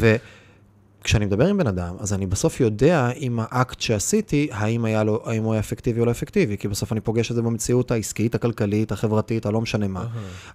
[1.05, 5.23] וכשאני מדבר עם בן אדם, אז אני בסוף יודע אם האקט שעשיתי, האם, היה לו,
[5.25, 8.35] האם הוא היה אפקטיבי או לא אפקטיבי, כי בסוף אני פוגש את זה במציאות העסקית,
[8.35, 10.07] הכלכלית, החברתית, הלא משנה מה.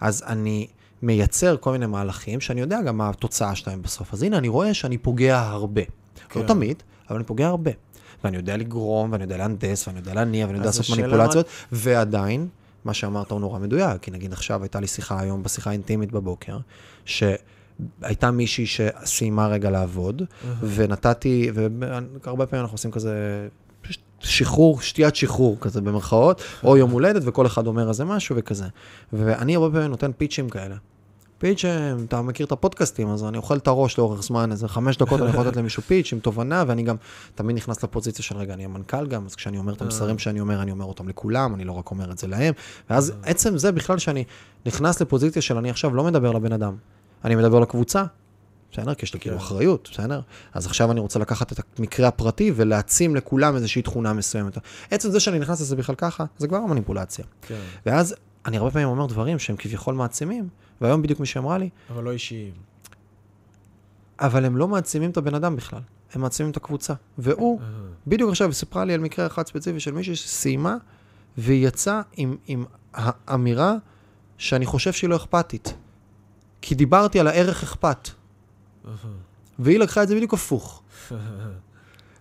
[0.02, 0.68] אז אני
[1.02, 4.14] מייצר כל מיני מהלכים, שאני יודע גם מה התוצאה שלהם בסוף.
[4.14, 5.82] אז הנה, אני רואה שאני פוגע הרבה.
[6.30, 6.40] כן.
[6.40, 7.72] לא תמיד, אבל אני פוגע הרבה.
[8.24, 12.48] ואני יודע לגרום, ואני יודע להנדס, ואני יודע להניע, ואני יודע לעשות מניפולציות, ועדיין,
[12.86, 16.58] מה שאמרת הוא נורא מדויק, כי נגיד עכשיו הייתה לי שיחה היום, בשיחה אינטימית בבוקר,
[18.02, 20.22] שהייתה מישהי שסיימה רגע לעבוד,
[20.62, 21.52] ונתתי,
[22.24, 23.48] והרבה פעמים אנחנו עושים כזה...
[24.20, 28.66] שחרור, שתיית שחרור כזה במרכאות, או יום הולדת, וכל אחד אומר איזה משהו וכזה.
[29.14, 30.76] ואני הרבה פעמים נותן פיצ'ים כאלה.
[31.38, 34.98] פיץ', אה, אתה מכיר את הפודקאסטים, אז אני אוכל את הראש לאורך זמן, איזה חמש
[34.98, 36.96] דקות אני יכול לתת למישהו פיץ' עם תובנה, ואני גם
[37.36, 40.62] תמיד נכנס לפוזיציה של רגע, אני המנכ"ל גם, אז כשאני אומר את המסרים שאני אומר,
[40.62, 42.54] אני אומר אותם לכולם, אני לא רק אומר את זה להם,
[42.90, 44.24] ואז עצם זה בכלל שאני
[44.66, 46.76] נכנס לפוזיציה של אני עכשיו לא מדבר לבן אדם,
[47.26, 48.04] אני מדבר לקבוצה,
[48.72, 48.94] בסדר?
[48.94, 49.44] כי יש לי כאילו כן.
[49.44, 50.22] אחריות, בסדר?
[50.54, 54.58] אז עכשיו אני רוצה לקחת את המקרה הפרטי ולהעצים לכולם איזושהי תכונה מסוימת.
[54.92, 57.26] עצם זה שאני נכנס לזה בכלל ככה, זה כבר המניפולציה.
[57.42, 57.60] כן.
[57.86, 58.16] ואז
[58.46, 60.50] אני הרבה פעמים אומר דברים שהם כביכול מעצימים,
[60.82, 62.54] והיום בדיוק מישהי אמרה לי, אבל לא אישיים.
[64.20, 65.82] אבל הם לא מעצימים את הבן אדם בכלל,
[66.14, 66.94] הם מעצימים את הקבוצה.
[67.18, 67.62] והוא,
[68.08, 70.78] בדיוק עכשיו, סיפרה לי על מקרה אחד ספציפי של מישהי שסיימה,
[71.38, 73.76] והיא יצאה עם, עם האמירה
[74.38, 75.74] שאני חושב שהיא לא אכפתית.
[76.62, 78.10] כי דיברתי על הערך אכפת,
[79.60, 80.84] והיא לקחה את זה בדיוק הפוך.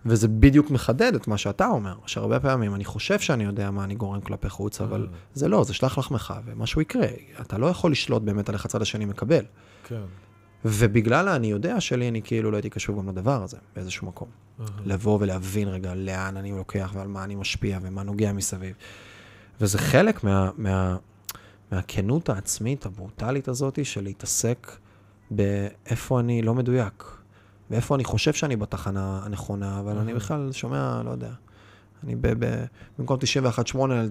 [0.05, 3.95] וזה בדיוק מחדד את מה שאתה אומר, שהרבה פעמים אני חושב שאני יודע מה אני
[3.95, 7.07] גורם כלפי חוץ, אבל זה לא, זה שלח לחמך, ומשהו יקרה.
[7.41, 9.45] אתה לא יכול לשלוט באמת על איך הצד השני מקבל.
[9.83, 10.01] כן.
[10.65, 14.27] ובגלל האני יודע שלי, אני כאילו לא הייתי קשוב גם לדבר הזה, באיזשהו מקום.
[14.85, 18.75] לבוא ולהבין רגע לאן אני לוקח ועל מה אני משפיע ומה נוגע מסביב.
[19.61, 20.97] וזה חלק מה, מה,
[21.71, 24.77] מהכנות העצמית הברוטלית הזאת של להתעסק
[25.31, 27.03] באיפה אני לא מדויק,
[27.69, 31.31] ואיפה אני חושב שאני בתחנה הנכונה, אבל אני בכלל שומע, לא יודע,
[32.03, 32.65] אני ב, ב,
[32.97, 33.17] במקום
[33.75, 34.09] 91.8 על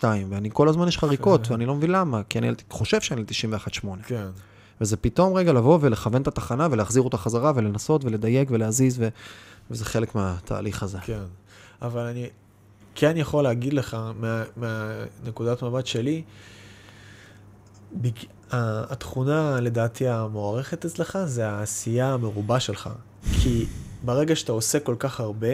[0.00, 3.54] 91.2, ואני כל הזמן יש חריקות, ואני לא מבין למה, כי אני חושב שאני על
[3.54, 3.86] 91.8.
[4.06, 4.26] כן.
[4.80, 9.08] וזה פתאום רגע לבוא ולכוון את התחנה ולהחזיר אותה חזרה ולנסות ולדייק ולהזיז, ו...
[9.70, 10.98] וזה חלק מהתהליך הזה.
[10.98, 11.22] כן.
[11.82, 12.28] אבל אני
[12.94, 16.22] כן יכול להגיד לך, מה, מהנקודת מבט שלי,
[17.92, 18.10] בג...
[18.52, 22.90] התכונה לדעתי המוערכת אצלך זה העשייה המרובה שלך.
[23.42, 23.66] כי
[24.04, 25.46] ברגע שאתה עושה כל כך הרבה,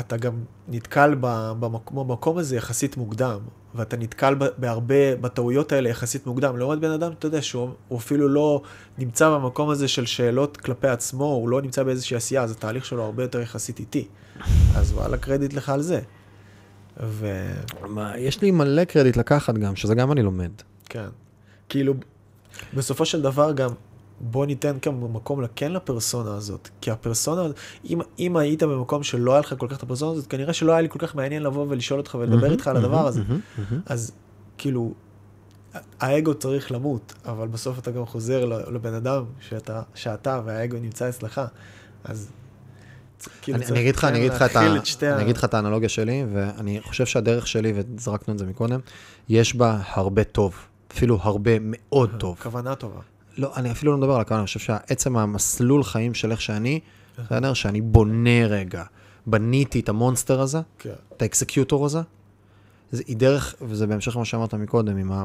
[0.00, 0.32] אתה גם
[0.68, 3.38] נתקל במקום, במקום הזה יחסית מוקדם,
[3.74, 6.56] ואתה נתקל בהרבה, בטעויות האלה יחסית מוקדם.
[6.56, 8.62] לעומת בן אדם, אתה יודע שהוא הוא אפילו לא
[8.98, 13.02] נמצא במקום הזה של שאלות כלפי עצמו, הוא לא נמצא באיזושהי עשייה, אז התהליך שלו
[13.02, 14.08] הרבה יותר יחסית איטי.
[14.76, 16.00] אז וואלה, קרדיט לך על זה.
[17.88, 20.50] מה, יש לי מלא קרדיט לקחת גם, שזה גם אני לומד.
[20.84, 21.08] כן.
[21.68, 21.94] כאילו,
[22.74, 23.70] בסופו של דבר גם,
[24.20, 26.68] בוא ניתן כאן מקום כן לפרסונה הזאת.
[26.80, 27.42] כי הפרסונה,
[27.84, 30.80] אם, אם היית במקום שלא היה לך כל כך את הפרסונה הזאת, כנראה שלא היה
[30.80, 33.22] לי כל כך מעניין לבוא ולשאול אותך ולדבר איתך על הדבר הזה.
[33.86, 34.12] אז
[34.58, 34.94] כאילו,
[36.00, 41.40] האגו צריך למות, אבל בסוף אתה גם חוזר לבן אדם שאתה, שאתה והאגו נמצא אצלך.
[42.04, 42.28] אז
[43.42, 44.66] כאילו אני, אגיד לך, אני אגיד לך את, ה...
[45.02, 48.80] אני אגיד לך את האנלוגיה שלי, ואני חושב שהדרך שלי, וזרקנו את זה מקודם,
[49.28, 50.54] יש בה הרבה טוב,
[50.94, 52.38] אפילו הרבה מאוד טוב.
[52.42, 53.00] כוונה טובה.
[53.38, 56.80] לא, אני אפילו לא מדבר על הכוונה, אני חושב שעצם המסלול חיים של איך שאני,
[57.18, 57.54] בסדר?
[57.54, 58.84] שאני בונה רגע,
[59.26, 60.90] בניתי את המונסטר הזה, כן.
[61.16, 62.00] את האקסקיוטור הזה,
[62.92, 65.24] זה, היא דרך, וזה בהמשך למה שאמרת מקודם, ה...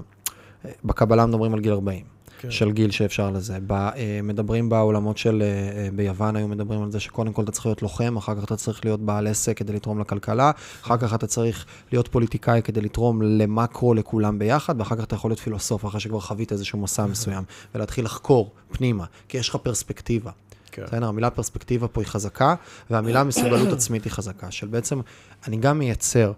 [0.84, 2.06] בקבלה מדברים על גיל 40,
[2.40, 2.52] כן.
[2.52, 3.58] של גיל שאפשר לזה.
[3.68, 7.52] ב, אה, מדברים בעולמות של, אה, אה, ביוון היו מדברים על זה שקודם כל אתה
[7.52, 10.52] צריך להיות לוחם, אחר כך אתה צריך להיות בעל עסק כדי לתרום לכלכלה,
[10.84, 15.32] אחר כך אתה צריך להיות פוליטיקאי כדי לתרום למקרו לכולם ביחד, ואחר כך אתה יכול
[15.32, 17.44] להיות פילוסוף, אחרי שכבר חווית איזשהו מסע מסוים,
[17.76, 20.32] ולהתחיל לחקור פנימה, כי יש לך פרספקטיבה.
[20.72, 20.84] כן.
[20.84, 21.08] בסדר?
[21.08, 22.56] המילה פרספקטיבה פה היא חזקה,
[22.90, 25.02] והמילה מסוגלות עצמית היא חזקה, של בעצם,
[25.48, 26.32] אני גם מייצר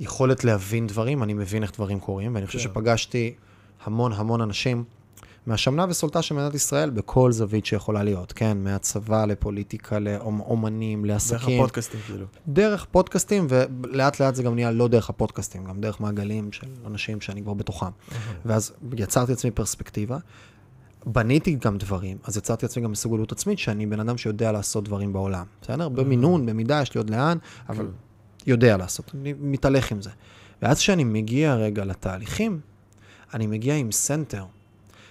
[0.00, 2.64] יכולת להבין דברים, אני מבין איך דברים קורים, ואני חושב כן.
[2.64, 3.34] שפגשתי
[3.84, 4.84] המון המון אנשים
[5.48, 8.58] מהשמנה וסולטה של מדינת ישראל בכל זווית שיכולה להיות, כן?
[8.58, 11.60] מהצבא לפוליטיקה, לאומנים, דרך לעסקים.
[11.60, 12.26] הפודקאסטים, כאילו.
[12.48, 17.20] דרך פודקאסטים, ולאט לאט זה גם נהיה לא דרך הפודקאסטים, גם דרך מעגלים של אנשים
[17.20, 17.86] שאני כבר בתוכם.
[18.44, 20.18] ואז יצרתי לעצמי פרספקטיבה,
[21.06, 25.12] בניתי גם דברים, אז יצרתי לעצמי גם מסוגלות עצמית, שאני בן אדם שיודע לעשות דברים
[25.12, 25.44] בעולם.
[25.62, 25.88] בסדר?
[25.88, 27.38] במינון, במידה, יש לי עוד לאן,
[27.68, 27.88] אבל
[28.46, 30.10] יודע לעשות, אני מתהלך עם זה.
[30.62, 32.60] ואז כשאני מגיע רגע לתהליכים,
[33.34, 34.44] אני מגיע עם center,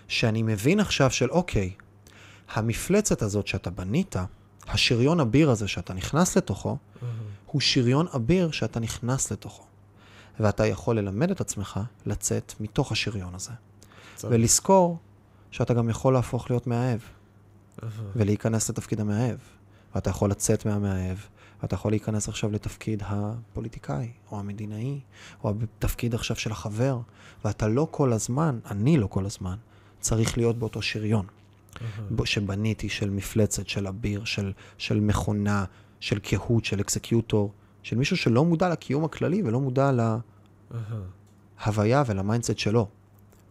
[0.07, 1.71] שאני מבין עכשיו של אוקיי,
[2.53, 4.15] המפלצת הזאת שאתה בנית,
[4.67, 6.77] השריון אביר הזה שאתה נכנס לתוכו,
[7.45, 9.63] הוא שריון אביר שאתה נכנס לתוכו.
[10.39, 13.51] ואתה יכול ללמד את עצמך לצאת מתוך השריון הזה.
[14.15, 14.27] צר.
[14.31, 14.97] ולזכור
[15.51, 16.99] שאתה גם יכול להפוך להיות מאהב,
[18.15, 19.37] ולהיכנס לתפקיד המאהב.
[19.95, 21.17] ואתה יכול לצאת מהמאהב,
[21.61, 24.99] ואתה יכול להיכנס עכשיו לתפקיד הפוליטיקאי, או המדינאי,
[25.43, 26.99] או בתפקיד עכשיו של החבר,
[27.45, 29.55] ואתה לא כל הזמן, אני לא כל הזמן,
[29.99, 31.25] צריך להיות באותו שריון.
[32.25, 35.65] שבניתי, של מפלצת, של אביר, של, של מכונה,
[35.99, 37.51] של קהות, של executor,
[37.83, 39.91] של מישהו שלא מודע לקיום הכללי ולא מודע
[41.65, 42.87] להוויה ול mindset שלו,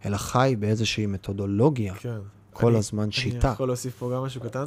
[0.05, 2.17] אלא חי באיזושהי מתודולוגיה, כן.
[2.53, 3.47] כל אני- הזמן שיטה.
[3.47, 4.65] אני יכול להוסיף פה גם משהו קטן.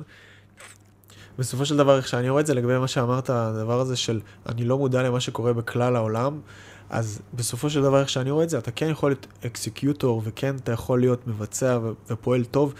[1.38, 4.64] בסופו של דבר, איך שאני רואה את זה לגבי מה שאמרת, הדבר הזה של אני
[4.64, 6.40] לא מודע למה שקורה בכלל העולם,
[6.90, 10.56] אז בסופו של דבר, איך שאני רואה את זה, אתה כן יכול להיות executor, וכן
[10.56, 11.78] אתה יכול להיות מבצע
[12.10, 12.74] ופועל טוב,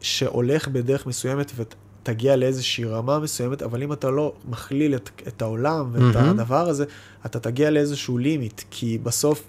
[0.00, 5.90] שהולך בדרך מסוימת ותגיע לאיזושהי רמה מסוימת, אבל אם אתה לא מכליל את, את העולם
[5.92, 6.40] ואת מהמם.
[6.40, 6.84] הדבר הזה,
[7.26, 9.44] אתה תגיע לאיזשהו limit, כי בסוף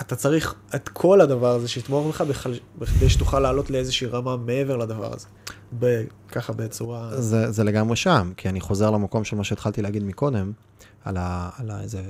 [0.00, 2.46] אתה צריך את כל הדבר הזה שיתמוך בך
[2.78, 5.26] בכדי שתוכל לעלות לאיזושהי רמה מעבר לדבר הזה.
[5.78, 7.20] ב- ככה בצורה...
[7.20, 10.52] זה, זה לגמרי שם, כי אני חוזר למקום של מה שהתחלתי להגיד מקודם,
[11.04, 12.02] על, ה, על ה, איזה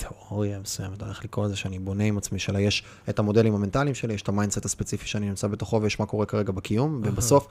[0.00, 3.94] תיאוריה מסוימת, אני הולך לקרוא לזה שאני בונה עם עצמי, שלה יש את המודלים המנטליים
[3.94, 7.48] שלי, יש את ה mindset הספציפי שאני נמצא בתוכו, ויש מה קורה כרגע בקיום, ובסוף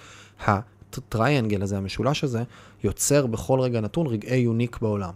[0.48, 2.44] ה triangle הזה, המשולש הזה,
[2.84, 5.14] יוצר בכל רגע נתון רגעי unique בעולם.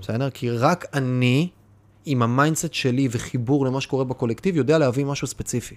[0.00, 0.30] בסדר?
[0.30, 1.48] כי רק אני,
[2.04, 5.76] עם ה mindset שלי וחיבור למה שקורה בקולקטיב, יודע להביא משהו ספציפי.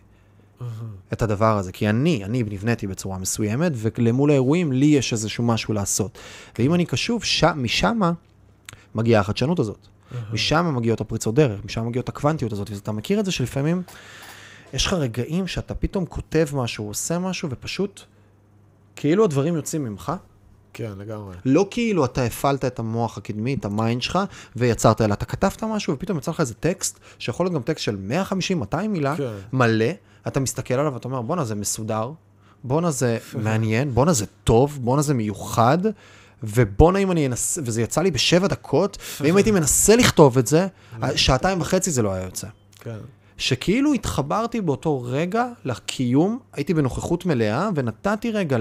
[1.14, 5.74] את הדבר הזה, כי אני, אני נבניתי בצורה מסוימת, ולמול האירועים, לי יש איזשהו משהו
[5.74, 6.18] לעשות.
[6.60, 7.44] ואם אני קשוב, ש...
[7.44, 8.00] משם
[8.96, 9.88] מגיעה החדשנות הזאת.
[10.34, 13.84] משם מגיעות הפריצות דרך, משם מגיעות הקוונטיות הזאת, ואתה מכיר את זה שלפעמים
[14.74, 18.02] יש לך רגעים שאתה פתאום כותב משהו, עושה משהו, ופשוט
[18.96, 20.12] כאילו הדברים יוצאים ממך,
[20.74, 21.36] כן, לגמרי.
[21.46, 24.20] לא כאילו אתה הפעלת את המוח הקדמי, את ה mind שלך,
[24.56, 27.98] ויצרת, אלא אתה כתבת משהו, ופתאום יצא לך איזה טקסט, שיכול להיות גם טקסט של
[28.72, 29.34] 150-200 מילה, כן.
[29.54, 29.86] מלא,
[30.28, 32.12] אתה מסתכל עליו ואתה אומר, בואנה, זה מסודר,
[32.64, 35.78] בואנה, זה מעניין, בואנה, זה טוב, בואנה, זה מיוחד,
[36.44, 40.68] ובואנה, אם אני אנסה, וזה יצא לי בשבע דקות, ואם הייתי מנסה לכתוב את זה,
[41.16, 42.48] שעתיים וחצי זה לא היה יוצא.
[42.80, 42.98] כן.
[43.38, 48.58] שכאילו התחברתי באותו רגע לקיום, הייתי בנוכחות מלאה, ונתתי רגע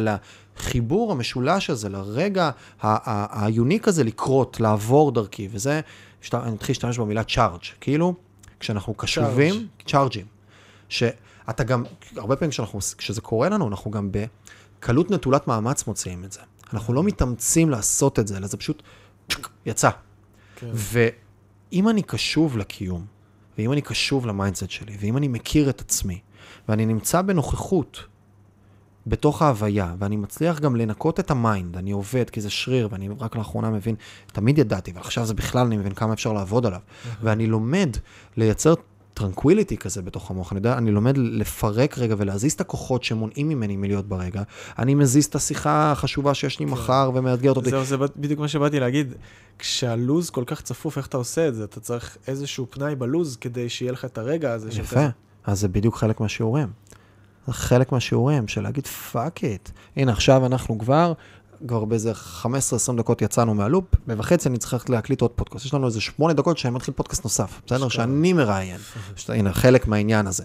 [0.57, 2.51] לחיבור המשולש הזה, לרגע
[3.33, 5.81] היוניק הזה לקרות, לעבור דרכי, וזה,
[6.21, 8.15] שת- אני מתחיל להשתמש במילה צ'ארג', כאילו,
[8.61, 9.55] כשאנחנו קשובים,
[9.87, 10.27] צ'ארג'ים,
[10.89, 11.85] שאתה גם,
[12.17, 14.11] הרבה פעמים כשאנחנו, כשזה קורה לנו, אנחנו גם
[14.81, 16.41] בקלות נטולת מאמץ מוציאים את זה.
[16.73, 18.83] אנחנו לא מתאמצים לעשות את זה, אלא זה פשוט
[19.67, 19.91] יצא.
[20.57, 20.71] כן.
[20.73, 23.07] ואם אני קשוב לקיום,
[23.59, 26.19] ואם אני קשוב ל mindset שלי, ואם אני מכיר את עצמי,
[26.69, 28.05] ואני נמצא בנוכחות
[29.07, 33.09] בתוך ההוויה, ואני מצליח גם לנקות את ה mind, אני עובד כי זה שריר, ואני
[33.21, 33.95] רק לאחרונה מבין,
[34.33, 36.81] תמיד ידעתי, אבל עכשיו זה בכלל, אני מבין כמה אפשר לעבוד עליו.
[37.23, 37.97] ואני לומד
[38.37, 38.75] לייצר
[39.19, 43.77] tranquility כזה בתוך המוח, אני יודע, אני לומד לפרק רגע ולהזיז את הכוחות שמונעים ממני
[43.77, 44.43] מלהיות ברגע.
[44.79, 47.71] אני מזיז את השיחה החשובה שיש לי מחר ומאתגרת אותי.
[47.71, 49.15] זהו, זה בדיוק מה שבאתי להגיד.
[49.59, 51.65] כשהלוז כל כך צפוף, איך אתה עושה את זה?
[51.65, 54.73] אתה צריך איזשהו פנאי בלוז כדי שיהיה לך את הרגע הזה.
[54.73, 55.07] של יפה.
[55.45, 56.69] אז זה בדיוק חלק מהשיעורים.
[57.47, 59.69] זה חלק מהשיעורים של להגיד fuck it.
[59.97, 61.13] הנה עכשיו אנחנו כבר,
[61.69, 62.47] כבר באיזה 15-20
[62.97, 65.65] דקות יצאנו מה loop, ובחצי אני צריך ללכת להקליט עוד פודקאסט.
[65.65, 67.89] יש לנו איזה 8 דקות שאני מתחיל פודקאסט נוסף, בסדר?
[67.89, 68.81] שאני מראיין.
[69.29, 70.45] הנה, חלק מהעניין הזה.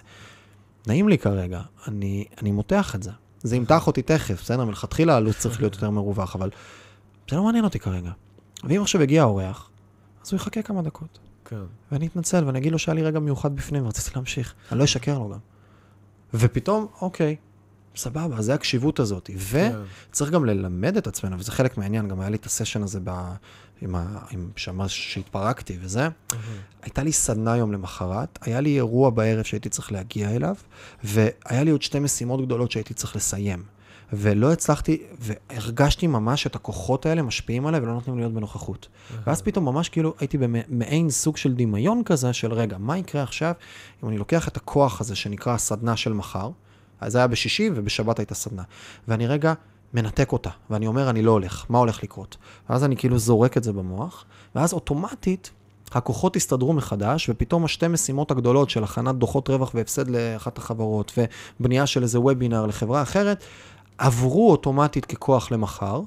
[0.88, 3.12] נעים לי כרגע, אני, אני מותח את זה.
[3.44, 4.66] זה ימתח אותי תכף, בסדר?
[4.66, 6.50] מלכתחילה הלו"ז צריך להיות יותר מרווח, אבל
[7.30, 8.12] זה לא מעניין אותי כרגע.
[8.64, 9.70] ואם עכשיו יגיע האורח,
[10.26, 11.20] אז הוא יחכה כמה דקות.
[11.46, 11.56] כן.
[11.92, 14.54] ואני אתנצל ואני אגיד לו שהיה לי רגע מיוחד בפנים ורציתי להמשיך.
[14.72, 15.38] אני לא אשקר לו גם.
[16.34, 17.36] ופתאום, אוקיי,
[17.96, 19.30] סבבה, זה הקשיבות הזאת.
[20.10, 23.10] וצריך גם ללמד את עצמנו, וזה חלק מהעניין, גם היה לי את הסשן הזה ב...
[23.82, 24.20] עם ה...
[24.32, 24.50] עם...
[24.56, 26.08] שממש שהתפרקתי וזה.
[26.82, 30.56] הייתה לי סדנה יום למחרת, היה לי אירוע בערב שהייתי צריך להגיע אליו,
[31.04, 33.64] והיה לי עוד שתי משימות גדולות שהייתי צריך לסיים.
[34.16, 38.88] ולא הצלחתי, והרגשתי ממש את הכוחות האלה משפיעים עליי ולא נותנים להיות בנוכחות.
[39.28, 43.54] ואז פתאום ממש כאילו הייתי במעין סוג של דמיון כזה של רגע, מה יקרה עכשיו
[44.04, 46.50] אם אני לוקח את הכוח הזה שנקרא הסדנה של מחר,
[47.08, 48.64] זה היה בשישי ובשבת הייתה סדנה,
[49.08, 49.54] ואני רגע
[49.94, 52.38] מנתק אותה, ואני אומר, אני לא הולך, מה הולך לקרות?
[52.70, 54.26] ואז אני כאילו זורק את זה במוח,
[54.56, 55.52] ואז אוטומטית
[55.92, 61.20] הכוחות הסתדרו מחדש, ופתאום השתי משימות הגדולות של הכנת דוחות רווח והפסד לאחת החברות,
[61.60, 63.44] ובנייה של איזה וובינר לחברה אחרת,
[63.98, 66.02] עברו אוטומטית ככוח למחר,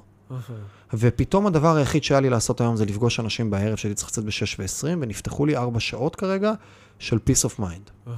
[0.93, 4.55] ופתאום הדבר היחיד שהיה לי לעשות היום זה לפגוש אנשים בערב שהייתי צריך לצאת ב-6
[4.59, 6.53] ו-20, ונפתחו לי 4 שעות כרגע
[6.99, 8.11] של peace of mind.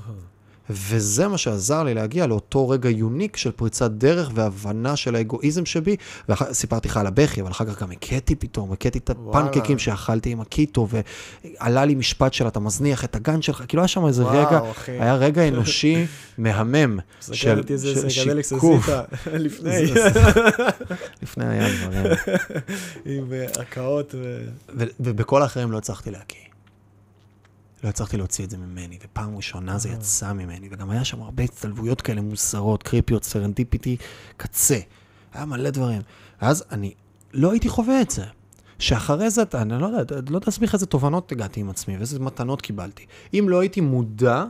[0.69, 5.95] וזה מה שעזר לי להגיע לאותו רגע יוניק של פריצת דרך והבנה של האגואיזם שבי.
[6.29, 10.41] וסיפרתי לך על הבכי, אבל אחר כך גם הכיתי פתאום, הכיתי את הפנקקים שאכלתי עם
[10.41, 14.47] הקיטו, ועלה לי משפט של אתה מזניח את הגן שלך, כאילו היה שם איזה וואו,
[14.47, 14.91] רגע, אחי.
[14.91, 16.05] היה רגע אנושי
[16.37, 16.99] מהמם.
[17.31, 17.61] של,
[18.09, 18.89] של שיקוף.
[19.33, 19.85] לפני.
[21.23, 22.11] לפני היה דברים.
[23.05, 24.15] עם אה, הקאות.
[24.99, 26.48] ובכל האחרים לא הצלחתי להקיא.
[27.83, 31.43] לא הצלחתי להוציא את זה ממני, ופעם ראשונה זה יצא ממני, וגם היה שם הרבה
[31.43, 33.97] הצטלבויות כאלה מוזרות, קריפיות, serendipity,
[34.37, 34.79] קצה.
[35.33, 36.01] היה מלא דברים.
[36.41, 36.93] ואז אני
[37.33, 38.25] לא הייתי חווה את זה.
[38.79, 42.61] שאחרי זה, אני לא יודע, לא יודע להסביר איזה תובנות הגעתי עם עצמי, ואיזה מתנות
[42.61, 43.05] קיבלתי.
[43.33, 44.45] אם לא הייתי מודע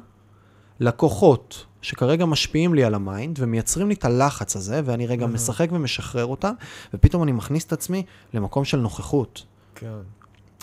[0.80, 5.68] לכוחות שכרגע משפיעים לי על ה mind, ומייצרים לי את הלחץ הזה, ואני רגע משחק
[5.72, 6.54] ומשחרר אותם,
[6.94, 8.04] ופתאום אני מכניס את עצמי
[8.34, 9.44] למקום של נוכחות.
[9.76, 9.98] כן.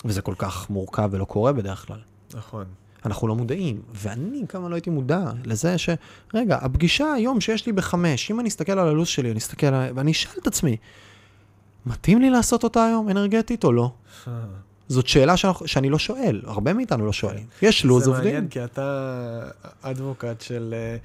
[0.05, 1.99] וזה כל כך מורכב ולא קורה בדרך כלל.
[2.33, 2.65] נכון.
[3.05, 5.89] אנחנו לא מודעים, ואני כמה לא הייתי מודע לזה ש...
[6.33, 9.91] רגע, הפגישה היום שיש לי בחמש, אם אני אסתכל על הלו"ז שלי, אני אסתכל על...
[9.95, 10.77] ואני אשאל את עצמי,
[11.85, 13.91] מתאים לי לעשות אותה היום אנרגטית או לא?
[14.87, 17.45] זאת שאלה שאנחנו, שאני לא שואל, הרבה מאיתנו לא שואלים.
[17.61, 18.23] יש לו"ז עובדים.
[18.23, 19.49] זה מעניין, כי אתה
[19.81, 20.73] אדבוקט של...
[20.77, 20.97] אה,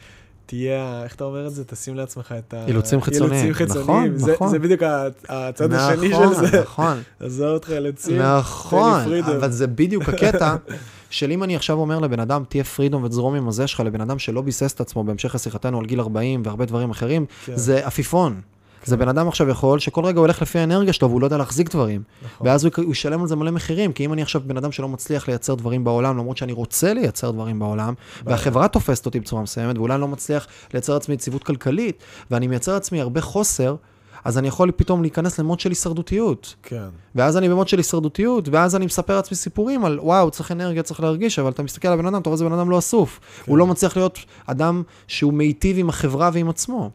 [0.47, 1.65] תהיה, איך אתה אומר את זה?
[1.65, 2.67] תשים לעצמך את ה...
[2.67, 3.45] אילוצים חיצוניים.
[3.45, 4.15] אילוצים חיצוניים.
[4.15, 4.49] נכון, זה, נכון.
[4.49, 4.83] זה בדיוק
[5.29, 6.61] הצד נכון, השני של זה.
[6.61, 8.23] נכון, עזוב אותך אילוצים.
[8.23, 10.57] נכון, אבל זה בדיוק הקטע
[11.13, 14.19] של אם אני עכשיו אומר לבן אדם, תהיה פרידום ותזרום עם הזה שלך, לבן אדם
[14.19, 17.57] שלא ביסס את עצמו בהמשך לשיחתנו על גיל 40 והרבה דברים אחרים, כן.
[17.57, 18.41] זה עפיפון.
[18.81, 18.87] כן.
[18.91, 21.37] זה בן אדם עכשיו יכול, שכל רגע הוא הולך לפי האנרגיה שלו והוא לא יודע
[21.37, 22.03] להחזיק דברים.
[22.23, 22.47] נכון.
[22.47, 24.89] ואז הוא, הוא ישלם על זה מלא מחירים, כי אם אני עכשיו בן אדם שלא
[24.89, 28.37] מצליח לייצר דברים בעולם, למרות שאני רוצה לייצר דברים בעולם, בעיה.
[28.37, 32.73] והחברה תופסת אותי בצורה מסוימת, ואולי אני לא מצליח לייצר לעצמי יציבות כלכלית, ואני מייצר
[32.73, 33.77] לעצמי הרבה חוסר,
[34.25, 36.55] אז אני יכול פתאום להיכנס למוד של הישרדותיות.
[36.63, 36.89] כן.
[37.15, 41.01] ואז אני במוד של הישרדותיות, ואז אני מספר לעצמי סיפורים על, וואו, צריך אנרגיה, צריך
[41.01, 43.21] להרגיש, אבל אתה מסתכל על הבן אדם, אתה רואה איזה בן אדם לא אסוף.
[43.21, 43.51] כן.
[43.51, 46.91] הוא לא מצליח להיות אדם שהוא מיטיב עם החברה ועם עצמו.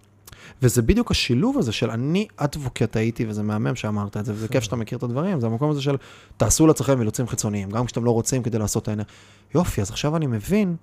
[0.62, 4.64] וזה בדיוק השילוב הזה של אני אדבוקט הייתי, וזה מהמם שאמרת את זה, וזה כיף
[4.64, 5.96] שאתה מכיר את הדברים, זה המקום הזה של
[6.38, 9.08] תעשו לעצמכם אילוצים חיצוניים, גם כשאתם לא רוצים כדי לעשות את העניין.
[9.56, 10.76] יופי, אז עכשיו אני מבין...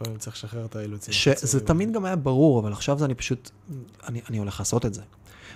[0.00, 1.14] לפעמים צריך לשחרר את האילוצים.
[1.14, 3.50] שזה תמיד גם היה ברור, אבל עכשיו זה אני פשוט,
[4.06, 5.02] אני, אני הולך לעשות את זה.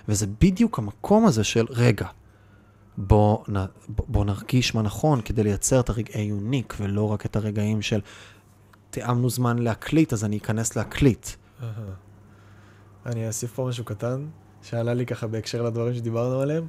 [0.07, 2.07] וזה בדיוק המקום הזה של, רגע,
[2.97, 7.81] בוא, נ, בוא נרגיש מה נכון כדי לייצר את הרגעי יוניק, ולא רק את הרגעים
[7.81, 8.01] של
[8.89, 11.27] תיאמנו זמן להקליט, אז אני אכנס להקליט.
[13.05, 14.25] אני אוסיף פה משהו קטן,
[14.61, 16.67] שעלה לי ככה בהקשר לדברים שדיברנו עליהם.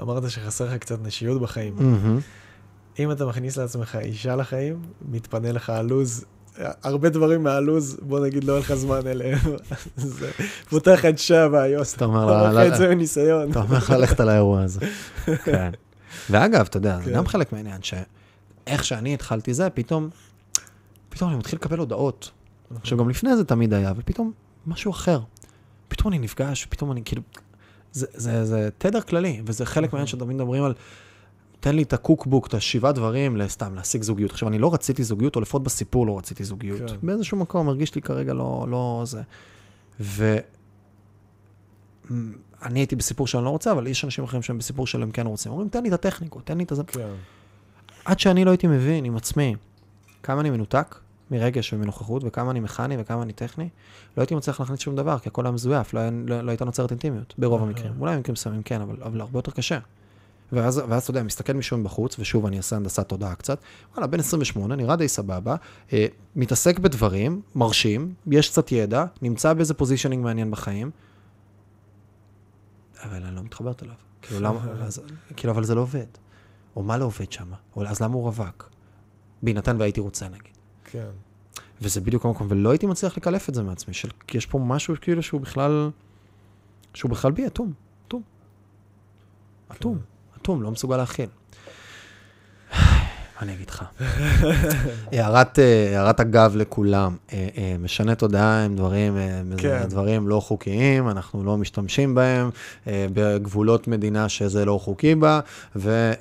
[0.00, 1.78] אמרת שחסר לך קצת נשיות בחיים.
[1.78, 2.98] Mm-hmm.
[2.98, 6.24] אם אתה מכניס לעצמך אישה לחיים, מתפנה לך הלו"ז
[6.58, 9.38] הרבה דברים מהלו"ז, בוא נגיד, לא היה לך זמן אליהם.
[9.96, 10.30] זה
[10.70, 13.50] פותח את שבה, יוס, אתה אומר לך את זה מניסיון.
[13.50, 14.80] אתה אומר לך ללכת על האירוע הזה.
[15.44, 15.70] כן.
[16.30, 17.16] ואגב, אתה יודע, זה כן.
[17.16, 20.08] גם חלק מהעניין, שאיך שאני התחלתי זה, פתאום,
[21.08, 22.30] פתאום אני מתחיל לקבל הודעות.
[22.76, 24.32] עכשיו, גם לפני זה תמיד היה, ופתאום
[24.66, 25.20] משהו אחר.
[25.88, 27.22] פתאום אני נפגש, פתאום אני כאילו...
[27.92, 30.74] זה תדר כללי, וזה חלק מהעניין שתמיד מדברים על...
[31.60, 34.30] תן לי את הקוקבוק, את השבעה דברים, לסתם, להשיג זוגיות.
[34.30, 36.90] עכשיו, אני לא רציתי זוגיות, או לפחות בסיפור לא רציתי זוגיות.
[36.90, 36.96] כן.
[37.02, 39.22] באיזשהו מקום הרגיש לי כרגע לא, לא זה.
[40.00, 40.30] ואני
[42.74, 45.52] הייתי בסיפור שאני לא רוצה, אבל יש אנשים אחרים שהם בסיפור שלהם כן רוצים.
[45.52, 46.84] אומרים, תן לי את הטכניקות, תן לי את הזה.
[46.84, 47.08] כן.
[48.04, 49.56] עד שאני לא הייתי מבין עם עצמי
[50.22, 50.98] כמה אני מנותק
[51.30, 53.68] מרגש ומנוכחות, וכמה אני מכני וכמה אני טכני,
[54.16, 56.90] לא הייתי מצליח להכניס שום דבר, כי הכל היה מזויף, לא, לא, לא הייתה נוצרת
[56.90, 57.92] אינטימיות, ברוב המקרים.
[58.00, 59.78] אולי במקרים מסוימים כן, אבל, אבל הרבה יותר קשה.
[60.52, 63.60] ואז, ואז אתה יודע, מסתכל מישהו מבחוץ, ושוב אני אעשה הנדסת תודעה קצת,
[63.92, 65.56] וואלה, בן 28, נראה די סבבה,
[65.92, 70.90] אה, מתעסק בדברים, מרשים, יש קצת ידע, נמצא באיזה פוזישנינג מעניין בחיים,
[73.02, 73.94] אבל אני לא מתחברת אליו.
[74.22, 75.00] כאילו, למה, אז,
[75.36, 76.06] כאילו, אבל זה לא עובד.
[76.76, 77.52] או מה לא עובד שם?
[77.86, 78.70] אז למה הוא רווק?
[79.42, 80.56] בהינתן והייתי רוצה, נגיד.
[80.84, 81.08] כן.
[81.82, 84.94] וזה בדיוק המקום, ולא הייתי מצליח לקלף את זה מעצמי, של, כי יש פה משהו
[85.00, 85.90] כאילו שהוא בכלל,
[86.94, 87.72] שהוא בכלל בי אטום,
[88.06, 88.22] אטום.
[89.72, 89.98] אטום.
[90.42, 91.26] אטום, לא מסוגל להכיל.
[93.42, 93.84] אני אגיד לך.
[95.12, 99.16] הערת, אה, הערת אגב לכולם, אה, אה, משנה תודעה הם דברים,
[99.56, 99.82] כן.
[99.88, 102.50] דברים לא חוקיים, אנחנו לא משתמשים בהם,
[102.86, 105.40] בגבולות מדינה שזה לא חוקי בה,
[105.76, 106.12] וזה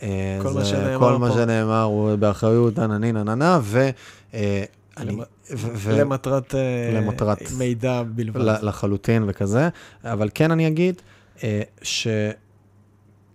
[0.98, 3.90] כל מה שנאמר מה הוא באחריות ננני נננה, ו...
[4.34, 5.20] אני- למ-
[5.52, 6.56] ו- ו- למטרת
[6.96, 8.42] למטרת- מידע בלבד.
[8.62, 9.70] לחלוטין וכזה,
[10.04, 10.96] אבל כן אני אגיד
[11.44, 11.62] אה,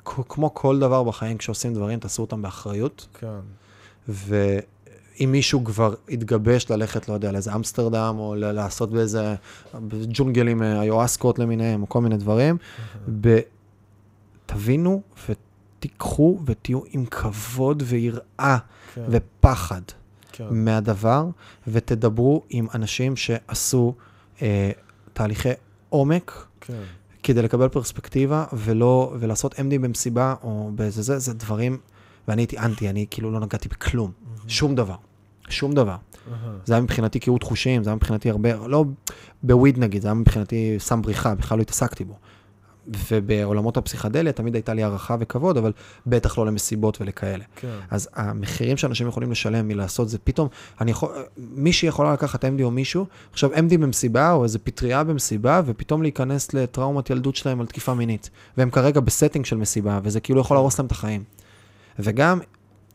[0.09, 3.07] שכמו כל דבר בחיים, כשעושים דברים, תעשו אותם באחריות.
[3.21, 3.41] כן.
[4.09, 9.35] ואם מישהו כבר התגבש ללכת, לא יודע, לאיזה אמסטרדם, או לעשות באיזה
[10.09, 12.57] ג'ונגלים, אה, איואסקות למיניהם, או כל מיני דברים,
[13.21, 13.39] ב...
[14.47, 18.59] תבינו ותיקחו ותהיו עם כבוד ויראה
[18.95, 19.03] כן.
[19.09, 19.81] ופחד
[20.33, 20.47] כן.
[20.51, 21.29] מהדבר,
[21.69, 23.95] ותדברו עם אנשים שעשו
[24.43, 24.71] אה,
[25.13, 25.49] תהליכי
[25.89, 26.47] עומק.
[26.61, 26.83] כן.
[27.25, 31.79] כדי לקבל פרספקטיבה, ולא, ולעשות MD במסיבה, או באיזה זה, זה דברים,
[32.29, 34.11] ואני הייתי אנטי, אני כאילו לא נגעתי בכלום,
[34.47, 34.97] שום דבר,
[35.49, 35.97] שום דבר.
[36.33, 36.53] אהה.
[36.65, 38.85] זה היה מבחינתי קהות חושים, זה היה מבחינתי הרבה, לא
[39.43, 42.15] בוויד נגיד, זה היה מבחינתי סם בריחה, בכלל לא התעסקתי בו.
[43.11, 45.73] ובעולמות הפסיכדליה תמיד הייתה לי הערכה וכבוד, אבל
[46.07, 47.45] בטח לא למסיבות ולכאלה.
[47.57, 47.69] כן.
[47.91, 50.49] אז המחירים שאנשים יכולים לשלם מלעשות זה פתאום,
[50.81, 55.63] אני יכול, מישהי יכולה לקחת MD או מישהו, עכשיו MD במסיבה או איזה פטריה במסיבה,
[55.67, 58.31] ופתאום להיכנס לטראומת ילדות שלהם על תקיפה מינית.
[58.57, 61.25] והם כרגע ב setting של מסיבה, וזה כאילו יכול להרוס להם את החיים.
[61.99, 62.41] וגם,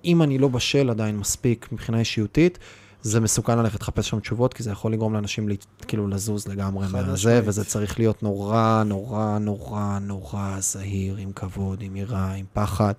[0.06, 2.60] אם אני לא בשל עדיין מספיק מבחינה אישיותית,
[3.02, 5.56] זה מסוכן ללכת לחפש שם תשובות, כי זה יכול לגרום לאנשים לה,
[5.88, 7.42] כאילו לזוז לגמרי מהזה.
[7.46, 12.94] וזה צריך להיות נורא, נורא, נורא, נורא זהיר, עם כבוד, עם יראה, עם פחד,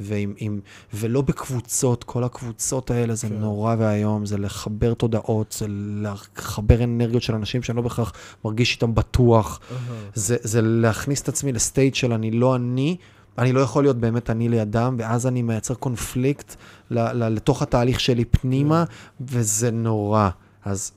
[0.00, 0.60] ועם, עם,
[0.94, 3.34] ולא בקבוצות, כל הקבוצות האלה זה כן.
[3.34, 5.66] נורא ואיום, זה לחבר תודעות, זה
[6.02, 8.12] לחבר אנרגיות של אנשים שאני לא בהכרח
[8.44, 9.78] מרגיש איתם בטוח, אהה.
[10.14, 12.96] זה, זה להכניס את עצמי לסטייט של אני לא אני,
[13.38, 16.56] אני לא יכול להיות באמת אני לידם, ואז אני מייצר קונפליקט
[16.90, 18.84] לתוך התהליך שלי פנימה,
[19.20, 20.30] וזה נורא.
[20.64, 20.92] אז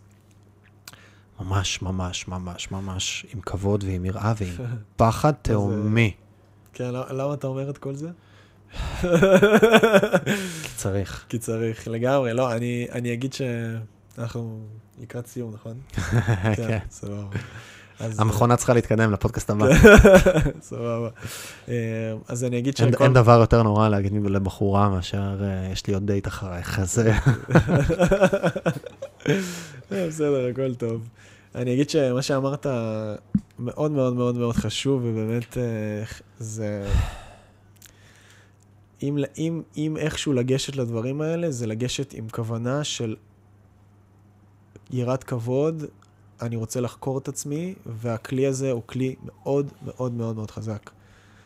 [1.40, 4.54] ממש, ממש, ממש, ממש, עם כבוד ועם יראה ועם
[4.98, 6.12] פחד תהומי.
[6.74, 8.10] כן, למה- למה אתה אומר את כל זה?
[10.64, 11.26] כי צריך.
[11.30, 12.34] כי צריך, לגמרי.
[12.34, 14.60] לא, אני אני אגיד שאנחנו
[15.02, 15.78] לקראת סיום, נכון?
[16.58, 16.78] כן.
[16.90, 17.24] סבבה.
[18.00, 19.66] המכונה צריכה להתקדם לפודקאסט הבא.
[20.62, 21.10] סבבה.
[21.70, 21.74] אה,
[22.28, 23.04] אז אני אגיד שכל...
[23.04, 27.20] אין דבר יותר נורא להגיד לבחורה מאשר אה, יש לי עוד דייט אחרייך, אז אה,
[30.08, 31.08] בסדר, הכל טוב.
[31.56, 32.66] אני אגיד שמה שאמרת
[33.60, 35.58] מאוד מאוד מאוד מאוד חשוב, ובאמת
[36.40, 36.88] זה...
[39.04, 43.16] אם, אם, אם איכשהו לגשת לדברים האלה, זה לגשת עם כוונה של
[44.92, 45.84] יראת כבוד,
[46.42, 50.90] אני רוצה לחקור את עצמי, והכלי הזה הוא כלי מאוד מאוד מאוד מאוד חזק.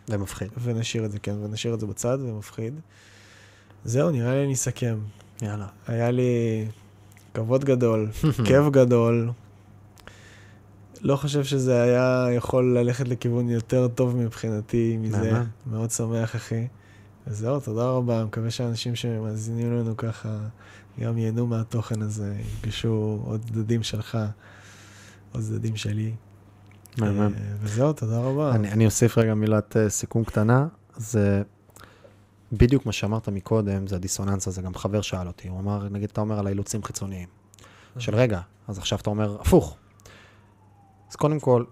[0.08, 0.48] זה מפחיד.
[0.64, 2.74] ונשאיר את זה, כן, ונשאיר את זה בצד, זה מפחיד.
[3.86, 5.00] זהו, נראה לי אני אסכם.
[5.42, 5.68] יאללה.
[5.88, 6.66] היה לי
[7.34, 8.10] כבוד גדול,
[8.48, 9.32] כיף גדול.
[11.02, 15.32] לא חושב שזה היה יכול ללכת לכיוון יותר טוב מבחינתי מזה.
[15.72, 16.68] מאוד שמח, אחי.
[17.28, 18.26] וזהו, תודה רבה.
[18.26, 20.38] מקווה שאנשים שמאזינים לנו ככה
[21.00, 24.18] גם ייהנו מהתוכן הזה, יפגשו עוד צדדים שלך,
[25.34, 26.14] עוד צדדים שלי.
[26.98, 27.20] מהמם.
[27.22, 28.56] אה, וזהו, תודה רבה.
[28.56, 30.68] אני, אני אוסיף רגע מילת uh, סיכום קטנה,
[30.98, 31.42] זה
[32.52, 36.22] בדיוק מה שאמרת מקודם, זה הדיסוננס הזה, גם חבר שאל אותי, הוא אמר, נגיד אתה
[36.22, 37.28] אומר על האילוצים חיצוניים,
[37.98, 39.78] של רגע, אז עכשיו אתה אומר, הפוך.
[41.10, 41.64] אז קודם כל,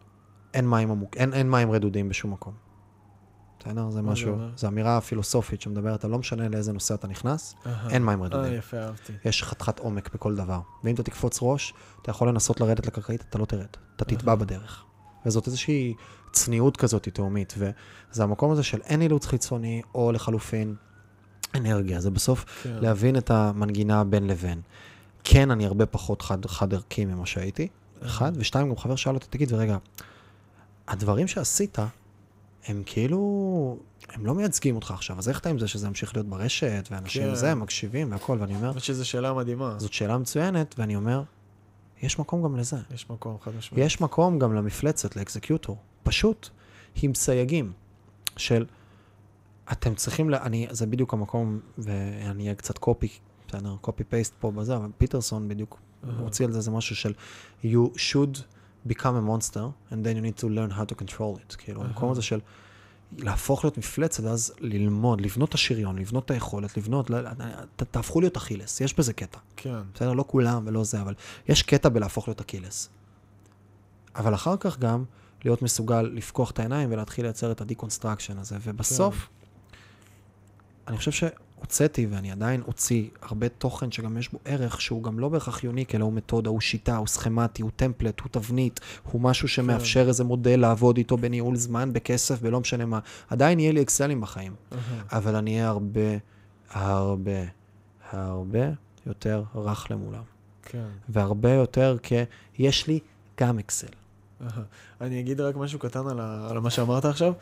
[0.54, 2.54] אין מים, עמוק, אין, אין מים רדודים בשום מקום.
[3.66, 3.90] בסדר?
[3.90, 4.38] זה משהו?
[4.58, 7.56] זו אמירה פילוסופית שמדברת על לא משנה לאיזה נושא אתה נכנס.
[7.90, 8.54] אין מים אה, רדודים.
[8.54, 9.14] יפה, אהבתי.
[9.26, 10.60] יש חתיכת עומק בכל דבר.
[10.84, 13.66] ואם אתה תקפוץ ראש, אתה יכול לנסות לרדת לקרקעית, אתה לא תרד.
[13.96, 14.84] אתה תטבע בדרך.
[15.26, 15.94] וזאת איזושהי
[16.32, 20.76] צניעות כזאת תהומית, וזה המקום הזה של אין אילוץ חיצוני, או לחלופין,
[21.56, 22.00] אנרגיה.
[22.00, 22.78] זה בסוף כן.
[22.82, 24.62] להבין את המנגינה בין לבין.
[25.24, 27.68] כן, אני הרבה פחות חד, חד ערכי ממה שהייתי,
[28.06, 29.78] אחד, ושתיים, גם חבר שאל אותי, תגיד, ורגע,
[30.88, 31.80] הדברים שעשית,
[32.66, 33.78] הם כאילו,
[34.10, 37.24] הם לא מייצגים אותך עכשיו, אז איך אתה עם זה שזה ימשיך להיות ברשת, ואנשים
[37.24, 37.36] כן.
[37.36, 39.76] זה, מקשיבים והכל, ואני אומר, האמת שזו שאלה מדהימה.
[39.78, 41.24] זאת שאלה מצוינת, ואני אומר,
[42.02, 42.78] יש מקום גם לזה.
[42.94, 43.86] יש מקום, חד משמעית.
[43.86, 45.78] יש מקום גם למפלצת, לאקזקיוטור.
[46.04, 46.50] פשוט
[47.02, 47.72] עם סייגים
[48.38, 48.66] של,
[49.72, 50.36] אתם צריכים, ל...
[50.36, 53.10] אני, זה בדיוק המקום, ואני אהיה קצת קופי,
[53.48, 55.80] בסדר, קופי פייסט פה בזה, אבל פיטרסון בדיוק.
[56.20, 57.14] הוציא על זה, זה משהו של,
[57.64, 58.40] you should
[58.88, 61.56] become a monster, and then you need to learn how to control it.
[61.58, 61.84] כאילו.
[61.84, 62.40] המקום הזה של
[63.18, 67.12] להפוך להיות מפלצת, ואז ללמוד, לבנות את השריון, לבנות את היכולת, לבנות,
[67.76, 69.40] ת, תהפכו להיות אכילס, יש בזה קטע.
[69.56, 69.80] כן.
[69.94, 71.14] בסדר, לא כולם ולא זה, אבל
[71.48, 72.90] יש קטע בלהפוך להיות אכילס.
[74.16, 75.04] אבל אחר כך גם
[75.46, 79.30] להיות מסוגל לפקוח את העיניים ולהתחיל לייצר את ה deconstruction הזה, ובסוף,
[80.88, 81.12] אני חושב
[81.62, 85.96] הוצאתי, ואני עדיין אוציא הרבה תוכן שגם יש בו ערך, שהוא גם לא בהכרח unique,
[85.96, 88.80] אלא הוא מתודה, הוא שיטה, הוא סכמטי, הוא template, הוא תבנית,
[89.12, 93.00] הוא משהו שמאפשר איזה מודל לעבוד איתו בניהול זמן, בכסף, בלא משנה מה.
[93.30, 94.56] עדיין יהיה לי אקסלים בחיים,
[95.12, 96.18] אבל אני אהיה הרבה,
[96.72, 97.42] הרבה,
[98.12, 98.70] הרבה
[99.06, 100.24] יותר רך למולם.
[100.64, 100.88] כן.
[101.10, 102.16] והרבה יותר כי
[102.58, 103.00] יש לי
[103.40, 103.88] גם אקסל.
[105.02, 107.34] אני אגיד רק משהו קטן על, ה, על מה שאמרת עכשיו.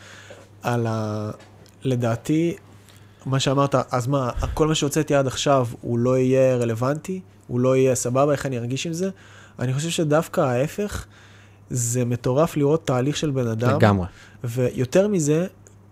[0.62, 1.32] על ה...
[1.84, 2.56] לדעתי,
[3.26, 7.22] מה שאמרת, אז מה, כל מה שהוצאתי עד עכשיו הוא לא יהיה רלוונטי?
[7.48, 8.32] הוא לא יהיה סבבה?
[8.32, 9.10] איך אני ארגיש עם זה?
[9.60, 11.06] אני חושב שדווקא ההפך,
[11.70, 13.76] זה מטורף לראות תהליך של בן אדם.
[13.76, 14.08] לגמרי.
[14.44, 15.48] ויותר מזה,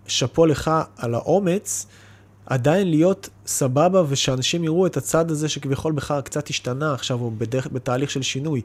[0.06, 1.86] שאפו לך על האומץ,
[2.46, 7.68] עדיין להיות סבבה ושאנשים יראו את הצד הזה שכביכול בך קצת השתנה עכשיו, או בדרך,
[7.72, 8.60] בתהליך של שינוי.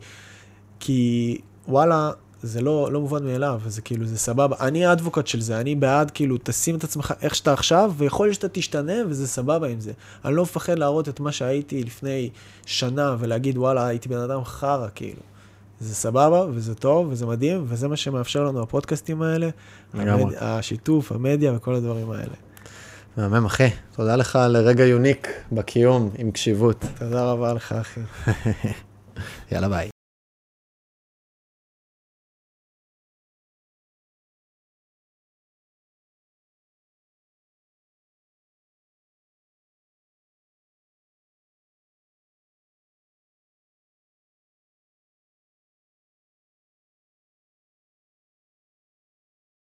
[0.80, 1.38] כי
[1.68, 2.12] וואלה,
[2.44, 4.56] זה לא, לא מובן מאליו, זה כאילו, זה סבבה.
[4.60, 8.36] אני האדבוקט של זה, אני בעד, כאילו, תשים את עצמך איך שאתה עכשיו, ויכול להיות
[8.36, 9.92] שאתה תשתנה, וזה סבבה עם זה.
[10.26, 12.30] אני לא מפחד להראות את מה שהייתי לפני
[12.66, 15.22] שנה, ולהגיד, וואלה, הייתי בן אדם חרא, כאילו.
[15.80, 19.50] זה סבבה, וזה טוב, וזה מדהים, וזה מה שמאפשר לנו הפודקאסטים האלה.
[19.94, 20.34] המד...
[20.40, 22.34] השיתוף, המדיה וכל הדברים האלה.
[23.18, 23.70] מהמם, אחי.
[23.96, 26.86] תודה לך על רגע יוניק בקיום עם קשיבות.
[27.00, 28.02] תודה רבה לך, אחי.
[29.52, 29.93] יאללה, ביי.